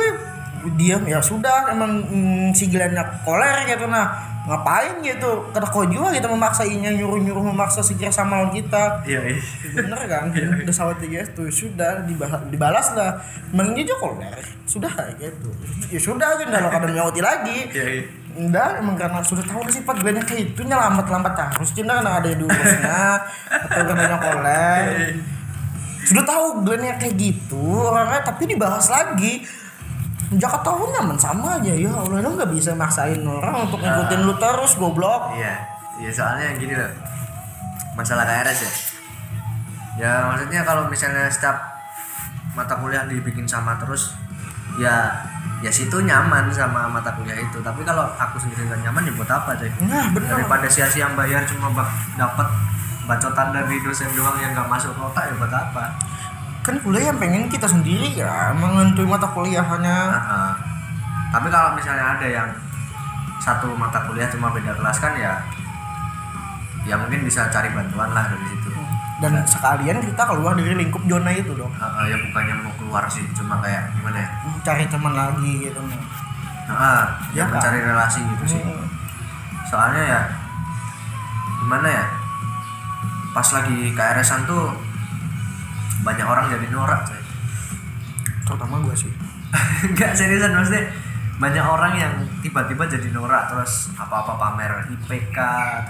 Diam 0.80 1.04
ya 1.04 1.20
sudah 1.20 1.68
emang 1.76 2.08
mm, 2.08 2.56
si 2.56 2.72
Gilannya 2.72 3.04
koler 3.28 3.68
gitu. 3.68 3.84
Nah 3.88 4.32
ngapain 4.44 5.00
gitu? 5.04 5.52
Kata 5.52 5.68
kau 5.68 5.84
juga 5.88 6.12
gitu 6.16 6.28
memaksainnya 6.28 6.92
nyuruh 6.96 7.20
nyuruh 7.20 7.44
memaksa 7.52 7.84
si 7.84 7.96
Gira 8.00 8.12
sama 8.12 8.40
lawan 8.40 8.56
kita. 8.56 9.04
Iya 9.04 9.22
iya. 9.28 9.40
Bener 9.76 10.00
kan? 10.08 10.32
Udah 10.36 10.76
sawat 10.76 11.04
tiga 11.04 11.24
itu 11.24 11.48
sudah 11.52 12.04
dibalas, 12.08 12.48
dibalas 12.48 12.88
lah. 12.96 13.20
Juga 13.52 13.96
koler? 14.00 14.40
Sudah 14.64 14.92
gitu. 15.20 15.52
Ya 15.92 16.00
sudah 16.00 16.28
aja 16.36 16.44
kalau 16.48 16.70
kadang 16.72 16.92
nyauti 16.96 17.20
lagi. 17.20 17.60
Iya 17.72 17.88
iya 18.00 18.04
Enggak, 18.34 18.82
emang 18.82 18.98
karena 18.98 19.22
sudah 19.22 19.46
tahu 19.46 19.62
sifat 19.70 20.02
Glenn 20.02 20.18
kayak 20.26 20.58
itu 20.58 20.66
lambat-lambat 20.66 21.54
terus 21.54 21.70
cinta 21.78 22.02
karena 22.02 22.18
ada 22.18 22.30
diurusnya 22.34 22.98
atau 23.70 23.94
karena 23.94 24.18
koler 24.18 24.84
sudah 26.04 26.24
tahu 26.26 26.46
Glenn 26.66 26.98
kayak 26.98 27.14
gitu 27.14 27.62
orangnya 27.62 28.26
tapi 28.26 28.50
dibahas 28.50 28.90
lagi 28.90 29.46
Jakarta 30.34 30.74
tahu 30.74 30.90
nyaman 30.90 31.18
sama 31.20 31.62
aja 31.62 31.78
ya 31.78 31.94
Allah 31.94 32.26
lu 32.26 32.34
nggak 32.34 32.50
bisa 32.50 32.74
maksain 32.74 33.22
orang 33.22 33.70
untuk 33.70 33.78
ngikutin 33.78 34.22
lu 34.26 34.34
terus 34.42 34.72
goblok 34.82 35.38
Iya, 35.38 35.54
iya 36.02 36.10
soalnya 36.10 36.58
gini 36.58 36.74
loh. 36.74 36.90
Masalah 37.94 38.26
KRS 38.26 38.60
ya. 38.66 38.72
Ya 39.94 40.12
maksudnya 40.26 40.66
kalau 40.66 40.90
misalnya 40.90 41.30
setiap 41.30 41.54
mata 42.58 42.74
kuliah 42.82 43.06
dibikin 43.06 43.46
sama 43.46 43.78
terus 43.78 44.18
ya 44.82 45.14
ya 45.64 45.72
situ 45.72 45.96
nyaman 46.04 46.52
sama 46.52 46.92
mata 46.92 47.16
kuliah 47.16 47.40
itu. 47.40 47.58
Tapi 47.64 47.88
kalau 47.88 48.04
aku 48.20 48.36
sendiri 48.36 48.68
nggak 48.68 48.84
nyaman 48.84 49.08
ya 49.08 49.14
buat 49.16 49.32
apa 49.32 49.56
coy? 49.56 49.72
nah 49.88 50.12
bener 50.12 50.44
Daripada 50.44 50.68
sia-sia 50.68 51.08
bayar 51.16 51.48
cuma 51.48 51.72
bak 51.72 51.88
dapat 52.20 52.48
bacotan 53.08 53.56
dari 53.56 53.80
dosen 53.80 54.12
doang 54.12 54.36
yang 54.44 54.52
nggak 54.52 54.68
masuk 54.68 54.92
otak 55.00 55.32
ya 55.32 55.34
buat 55.40 55.54
apa? 55.56 55.86
kan 56.64 56.80
kuliah 56.80 57.12
yang 57.12 57.20
pengen 57.20 57.52
kita 57.52 57.68
sendiri 57.68 58.16
ya 58.16 58.56
menghantui 58.56 59.04
mata 59.04 59.28
kuliahannya 59.36 60.00
Nah, 60.16 60.56
tapi 61.28 61.52
kalau 61.52 61.76
misalnya 61.76 62.16
ada 62.16 62.24
yang 62.24 62.48
satu 63.44 63.76
mata 63.76 64.00
kuliah 64.08 64.32
cuma 64.32 64.48
beda 64.56 64.72
kelas 64.80 64.96
kan 65.04 65.12
ya 65.20 65.44
ya 66.88 66.96
mungkin 66.96 67.28
bisa 67.28 67.52
cari 67.52 67.68
bantuan 67.76 68.16
lah 68.16 68.32
dari 68.32 68.48
situ 68.48 68.72
dan 69.22 69.46
sekalian 69.46 70.02
kita 70.02 70.24
keluar 70.26 70.58
dari 70.58 70.74
lingkup 70.74 71.04
zona 71.06 71.30
itu 71.30 71.54
dong. 71.54 71.70
Uh, 71.78 72.06
ya 72.10 72.18
bukannya 72.18 72.56
mau 72.66 72.74
keluar 72.80 73.04
sih 73.06 73.22
cuma 73.38 73.62
kayak 73.62 73.94
gimana 73.94 74.18
ya? 74.18 74.30
Cari 74.66 74.86
teman 74.90 75.14
lagi 75.14 75.70
gitu. 75.70 75.80
Nah, 76.66 76.74
uh, 76.74 77.06
ya 77.38 77.44
Ya, 77.44 77.52
mencari 77.52 77.80
relasi 77.84 78.22
gitu 78.24 78.58
sih. 78.58 78.62
Hmm. 78.64 78.88
soalnya 79.70 80.04
ya 80.06 80.22
gimana 81.66 81.88
ya? 81.90 82.06
Pas 83.34 83.48
lagi 83.54 83.90
KRS-an 83.94 84.46
tuh 84.46 84.70
banyak 86.06 86.26
orang 86.26 86.50
jadi 86.50 86.70
norak 86.70 87.10
coy. 87.10 87.22
Terutama 88.46 88.82
gue 88.86 88.96
sih. 88.98 89.12
Enggak 89.90 90.14
seriusan 90.18 90.54
maksudnya 90.54 90.90
banyak 91.44 91.66
orang 91.68 91.94
yang 92.00 92.14
tiba-tiba 92.40 92.88
jadi 92.88 93.12
norak 93.12 93.52
terus 93.52 93.92
apa-apa 94.00 94.40
pamer 94.40 94.88
IPK 94.96 95.38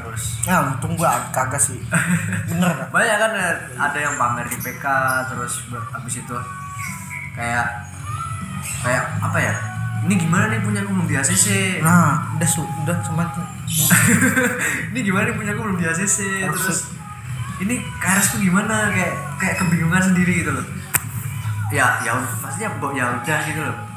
terus 0.01 0.41
ya 0.49 0.65
untung 0.65 0.97
gue 0.97 1.05
kagak 1.29 1.61
sih. 1.61 1.77
Bener 2.49 2.89
banyak 2.89 3.17
kan 3.21 3.31
ada 3.77 3.99
yang 4.01 4.17
pamer 4.17 4.49
IPK 4.49 4.85
terus 5.29 5.69
habis 5.69 6.15
itu 6.17 6.37
kayak 7.37 7.69
kayak 8.81 9.03
apa 9.21 9.37
ya? 9.37 9.53
Ini 10.09 10.19
gimana 10.19 10.49
nih 10.49 10.59
punya 10.65 10.81
aku 10.81 10.91
belum 10.97 11.07
di 11.07 11.15
ACC 11.21 11.79
nah 11.85 12.33
udah 12.33 12.49
su 12.49 12.65
udah 12.65 12.97
semakin 13.05 13.45
ini 14.91 14.99
gimana 15.05 15.31
nih 15.31 15.37
punya 15.37 15.51
aku 15.53 15.61
belum 15.69 15.77
di 15.79 15.85
ACC 15.85 16.49
Harus 16.49 16.59
terus 16.65 16.79
ini 17.61 17.77
tuh 18.01 18.41
gimana? 18.41 18.89
Kayak 18.89 19.13
kayak 19.37 19.55
kebingungan 19.61 20.01
sendiri 20.01 20.41
gitu 20.41 20.49
loh. 20.49 20.65
Ya 21.69 22.01
ya 22.01 22.17
bo 22.81 22.89
ya 22.97 23.21
udah 23.21 23.39
gitu 23.45 23.61
loh 23.61 23.92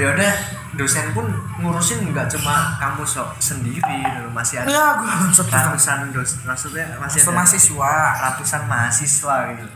ya 0.00 0.08
udah 0.16 0.32
dosen 0.72 1.12
pun 1.12 1.28
ngurusin 1.60 2.08
nggak 2.12 2.32
cuma 2.32 2.80
kamu 2.80 3.04
sok 3.04 3.36
sendiri 3.36 4.00
loh. 4.24 4.32
masih 4.32 4.64
ada 4.64 4.72
ya 4.72 4.84
gue 4.96 5.04
bangsat 5.04 5.48
ratusan 5.52 5.98
dos 6.16 6.30
maksudnya 6.48 6.96
masih 6.96 7.20
ada 7.20 7.32
mahasiswa. 7.36 7.94
ratusan 8.24 8.62
mahasiswa 8.64 9.36
gitu. 9.52 9.66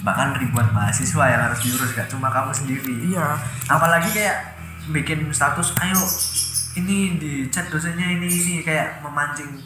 Bahkan 0.00 0.28
ribuan 0.40 0.68
mahasiswa 0.72 1.24
yang 1.28 1.44
harus 1.44 1.60
diurus 1.60 1.92
gak 1.92 2.08
cuma 2.08 2.32
kamu 2.32 2.56
sendiri. 2.56 3.12
Iya. 3.12 3.36
Apalagi 3.68 4.08
kayak 4.16 4.56
bikin 4.88 5.28
status 5.28 5.76
ayo 5.76 6.00
ini 6.80 7.20
di 7.20 7.32
chat 7.52 7.68
dosennya 7.68 8.08
ini 8.08 8.24
ini 8.24 8.54
kayak 8.64 9.04
memancing 9.04 9.60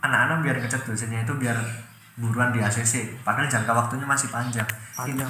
anak-anak 0.00 0.38
biar 0.40 0.56
ngecat 0.64 0.82
dosennya 0.88 1.28
itu 1.28 1.34
biar 1.36 1.60
buruan 2.16 2.54
di 2.56 2.64
ACC 2.64 3.20
padahal 3.20 3.52
jangka 3.52 3.72
waktunya 3.76 4.08
masih 4.08 4.32
panjang. 4.32 4.64
Panjang. 4.96 5.28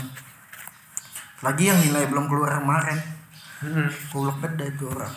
Lagi 1.42 1.64
yang 1.66 1.78
nilai 1.82 2.06
belum 2.06 2.30
keluar 2.30 2.62
kemarin 2.62 3.15
Mm-mm. 3.66 3.88
goblok 4.14 4.36
beda 4.38 4.64
itu 4.70 4.84
orang. 4.86 5.14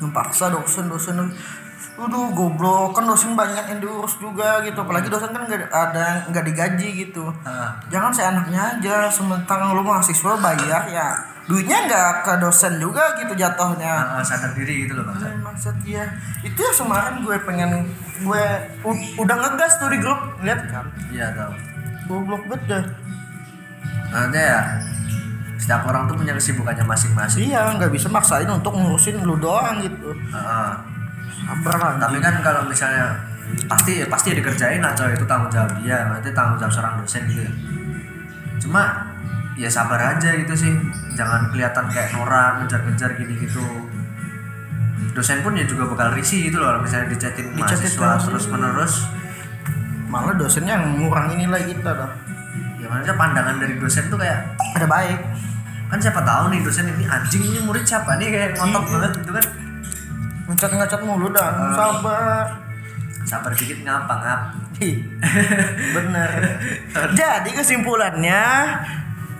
Yang 0.00 0.10
paksa 0.16 0.44
dosen 0.48 0.88
dosen 0.88 1.16
Aduh 2.00 2.32
goblok. 2.32 2.96
Kan 2.96 3.04
dosen 3.04 3.36
banyak 3.36 3.60
yang 3.68 3.80
diurus 3.84 4.16
juga 4.16 4.64
gitu. 4.64 4.80
Apalagi 4.80 5.12
dosen 5.12 5.36
kan 5.36 5.44
nggak 5.44 5.68
ada 5.68 6.24
nggak 6.32 6.44
digaji 6.48 6.88
gitu. 7.04 7.28
Ah, 7.44 7.76
jangan 7.92 8.08
seenaknya 8.08 8.80
aja. 8.80 9.12
Sementara 9.12 9.76
lu 9.76 9.84
mahasiswa 9.84 10.40
bayar 10.40 10.88
ya. 10.88 11.12
Duitnya 11.44 11.84
nggak 11.84 12.24
ke 12.24 12.32
dosen 12.40 12.80
juga 12.80 13.20
gitu 13.20 13.36
jatuhnya. 13.36 14.16
Ah, 14.16 14.24
sadar 14.24 14.56
diri 14.56 14.88
gitu 14.88 14.96
loh 14.96 15.12
bang. 15.12 15.28
Eh, 15.28 15.36
maksud 15.44 15.76
dia. 15.84 16.08
Itu 16.40 16.56
ya 16.56 16.72
kemarin 16.72 17.20
gue 17.20 17.36
pengen 17.44 17.70
gue 18.24 18.44
udah 19.20 19.36
ngegas 19.36 19.76
tuh 19.76 19.92
di 19.92 20.00
grup. 20.00 20.20
Lihat. 20.40 20.60
Kan 20.72 20.88
iya 21.12 21.28
tau 21.36 21.52
goblok 22.10 22.42
banget 22.50 22.62
dah. 22.66 22.84
Maksudnya 24.10 24.42
ya 24.42 24.62
setiap 25.60 25.84
orang 25.84 26.08
tuh 26.08 26.16
punya 26.16 26.32
kesibukannya 26.32 26.88
masing-masing. 26.88 27.52
Iya 27.52 27.76
nggak 27.76 27.92
bisa 27.92 28.08
maksain 28.08 28.48
untuk 28.48 28.72
ngurusin 28.72 29.20
lu 29.20 29.36
doang 29.36 29.84
gitu. 29.84 30.16
Sabar 31.44 31.76
lah 31.76 31.92
tapi 32.00 32.16
kan 32.24 32.40
kalau 32.40 32.64
misalnya 32.64 33.20
pasti 33.68 34.00
pasti 34.08 34.32
dikerjain 34.32 34.80
lah 34.80 34.96
coy. 34.96 35.12
Itu 35.12 35.28
tanggung 35.28 35.52
jawab 35.52 35.76
dia 35.84 36.08
berarti 36.08 36.32
tanggung 36.32 36.56
jawab 36.56 36.72
seorang 36.72 36.94
dosen 37.04 37.22
gitu 37.28 37.44
ya. 37.44 37.52
Cuma 38.64 39.12
ya 39.60 39.68
sabar 39.68 40.16
aja 40.16 40.32
gitu 40.32 40.56
sih. 40.56 40.72
Jangan 41.12 41.52
kelihatan 41.52 41.84
kayak 41.92 42.16
norak 42.16 42.64
ngejar-ngejar 42.64 43.20
gini 43.20 43.36
gitu 43.44 43.60
dosen 45.10 45.42
pun 45.42 45.58
ya 45.58 45.66
juga 45.66 45.90
bakal 45.90 46.14
risih 46.14 46.48
gitu 46.48 46.62
loh 46.62 46.70
kalau 46.70 46.80
misalnya 46.86 47.10
dicetin 47.10 47.50
mahasiswa 47.58 48.08
terus. 48.14 48.24
terus 48.30 48.44
menerus 48.46 48.94
malah 50.06 50.34
dosennya 50.34 50.74
yang 50.78 50.98
ngurangin 50.98 51.46
nilai 51.46 51.62
kita 51.70 51.90
dah. 51.94 52.10
Ya 52.82 52.86
maksudnya 52.90 53.14
pandangan 53.14 53.56
dari 53.62 53.74
dosen 53.78 54.10
tuh 54.10 54.18
kayak 54.18 54.58
ada 54.74 54.86
baik 54.86 55.18
kan 55.90 55.98
siapa 55.98 56.22
tahu 56.22 56.44
nih 56.48 56.62
dosen 56.62 56.86
ini 56.88 57.04
anjing 57.04 57.42
ini 57.42 57.58
murid 57.60 57.82
siapa 57.82 58.14
nih? 58.16 58.30
Kayak 58.30 58.48
ngotot 58.56 58.78
Iya. 58.80 58.90
banget 58.94 59.12
gitu 59.18 59.30
kan. 59.32 59.46
Ngecat 60.46 60.70
ngecat 60.72 61.00
mulu 61.02 61.26
dah. 61.30 61.50
Sabar. 61.74 62.44
Sabar 63.22 63.50
dikit 63.52 63.78
ngapa 63.82 64.14
ngap? 64.16 64.40
Bener. 65.96 66.30
Jadi 67.12 67.50
kesimpulannya 67.52 68.42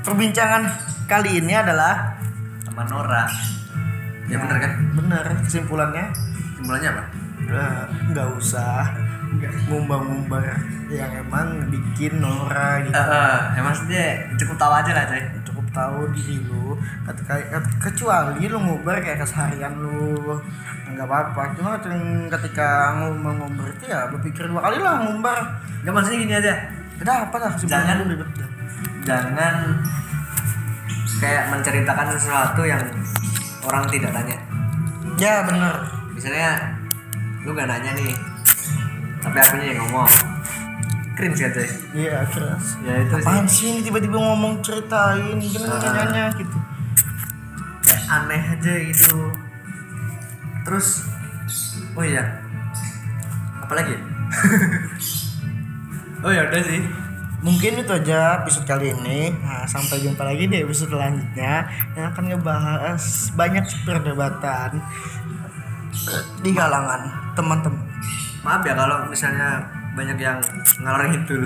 perbincangan 0.02 0.68
kali 1.06 1.40
ini 1.40 1.54
adalah 1.54 2.14
teman 2.62 2.86
Nora. 2.86 3.24
Ya 4.26 4.38
bener 4.38 4.58
kan? 4.58 4.72
bener. 4.94 5.24
Kesimpulannya? 5.42 6.06
Simpulannya 6.54 6.88
apa? 6.92 7.02
Udah 7.42 7.70
nggak 8.12 8.28
usah. 8.36 8.84
Ngumbar-ngumbar 9.66 10.42
yang 10.86 11.10
emang 11.16 11.66
bikin 11.66 12.18
Nora 12.18 12.82
gitu. 12.82 12.94
Eh, 12.94 13.00
eh, 13.00 13.38
ya 13.54 13.60
maksudnya 13.62 14.04
cukup 14.36 14.56
tahu 14.56 14.72
aja 14.76 14.90
lah 14.92 15.04
coy 15.06 15.22
tahu 15.70 16.10
diri 16.14 16.42
lu. 16.44 16.78
Ketika 17.06 17.34
kecuali 17.80 18.44
lu 18.46 18.58
ngumbar 18.58 19.00
kayak 19.02 19.22
keseharian 19.22 19.74
lu. 19.80 20.38
Nggak 20.90 21.06
apa-apa. 21.06 21.54
Cuma 21.54 21.78
ketika 22.30 22.98
ngumbar-ngumbar 22.98 23.66
itu 23.74 23.84
ya 23.90 24.10
berpikir 24.10 24.46
dua 24.50 24.62
kali 24.64 24.78
lah 24.82 25.02
ngumbar. 25.06 25.38
Gak 25.86 25.92
maksudnya 25.94 26.18
gini 26.22 26.34
aja. 26.36 26.54
Ada 27.00 27.32
apa 27.32 27.34
dah 27.40 27.50
kesimpulan 27.56 27.80
Jangan. 27.88 28.12
ribet 28.12 28.50
jangan 29.04 29.80
kayak 31.20 31.44
menceritakan 31.52 32.08
sesuatu 32.16 32.62
yang 32.64 32.80
orang 33.64 33.84
tidak 33.88 34.12
tanya 34.12 34.36
ya 35.16 35.44
bener 35.44 35.74
misalnya 36.12 36.76
lu 37.44 37.52
gak 37.56 37.68
nanya 37.68 37.92
nih 37.96 38.12
tapi 39.20 39.36
akunya 39.36 39.66
yang 39.76 39.78
ngomong 39.88 40.08
cringe 41.20 41.44
coy 41.52 41.68
iya 41.92 42.24
keras 42.24 42.80
ya 42.80 42.94
itu 43.04 43.14
apaan 43.20 43.44
sih. 43.44 43.68
ini 43.68 43.80
tiba-tiba 43.84 44.16
ngomong 44.16 44.64
ceritain? 44.64 45.36
Gimana 45.36 45.76
caranya? 45.76 46.24
Gitu. 46.32 46.56
Kayak 47.84 48.04
aneh 48.08 48.42
aja 48.56 48.72
gitu. 48.88 49.16
Terus 50.64 51.04
oh 51.92 52.04
iya. 52.04 52.24
Apa 53.60 53.72
lagi? 53.76 53.94
Oh 56.20 56.28
ya 56.28 56.44
udah 56.44 56.60
sih. 56.60 56.84
Mungkin 57.40 57.80
itu 57.80 57.92
aja 57.96 58.44
episode 58.44 58.68
kali 58.68 58.92
ini. 58.92 59.32
Nah, 59.40 59.64
sampai 59.64 60.04
jumpa 60.04 60.20
lagi 60.20 60.44
di 60.44 60.60
episode 60.60 60.92
selanjutnya 60.92 61.64
yang 61.96 62.12
akan 62.12 62.24
ngebahas 62.28 63.32
banyak 63.32 63.64
perdebatan 63.88 64.84
di 66.44 66.52
kalangan 66.52 67.32
teman-teman. 67.32 67.80
Maaf 68.44 68.60
ya 68.68 68.76
kalau 68.76 69.08
misalnya 69.08 69.79
banyak 70.00 70.16
yang 70.16 70.40
ngalor 70.80 71.04
ngidul 71.12 71.44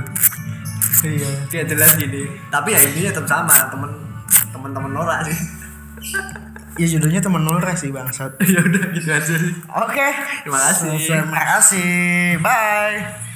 iya. 1.02 1.30
Kayak 1.50 1.66
jelas 1.74 1.90
gini 1.98 2.30
tapi 2.54 2.72
ya 2.72 2.80
ini 2.86 3.10
tetap 3.10 3.26
sama 3.26 3.66
temen 3.68 4.14
temen-temen 4.54 4.90
Nora 4.94 5.18
sih. 5.26 5.38
Ya 6.74 6.90
judulnya 6.90 7.22
teman 7.22 7.46
Nora 7.46 7.70
sih 7.78 7.94
bangsat. 7.94 8.34
Ya 8.50 8.58
udah 8.58 8.82
gitu 8.90 9.06
aja 9.06 9.34
sih. 9.38 9.54
Oke. 9.70 10.08
Terima 10.42 10.58
kasih. 10.58 10.90
terima 10.98 11.42
kasih. 11.54 12.34
Bye 12.42 13.33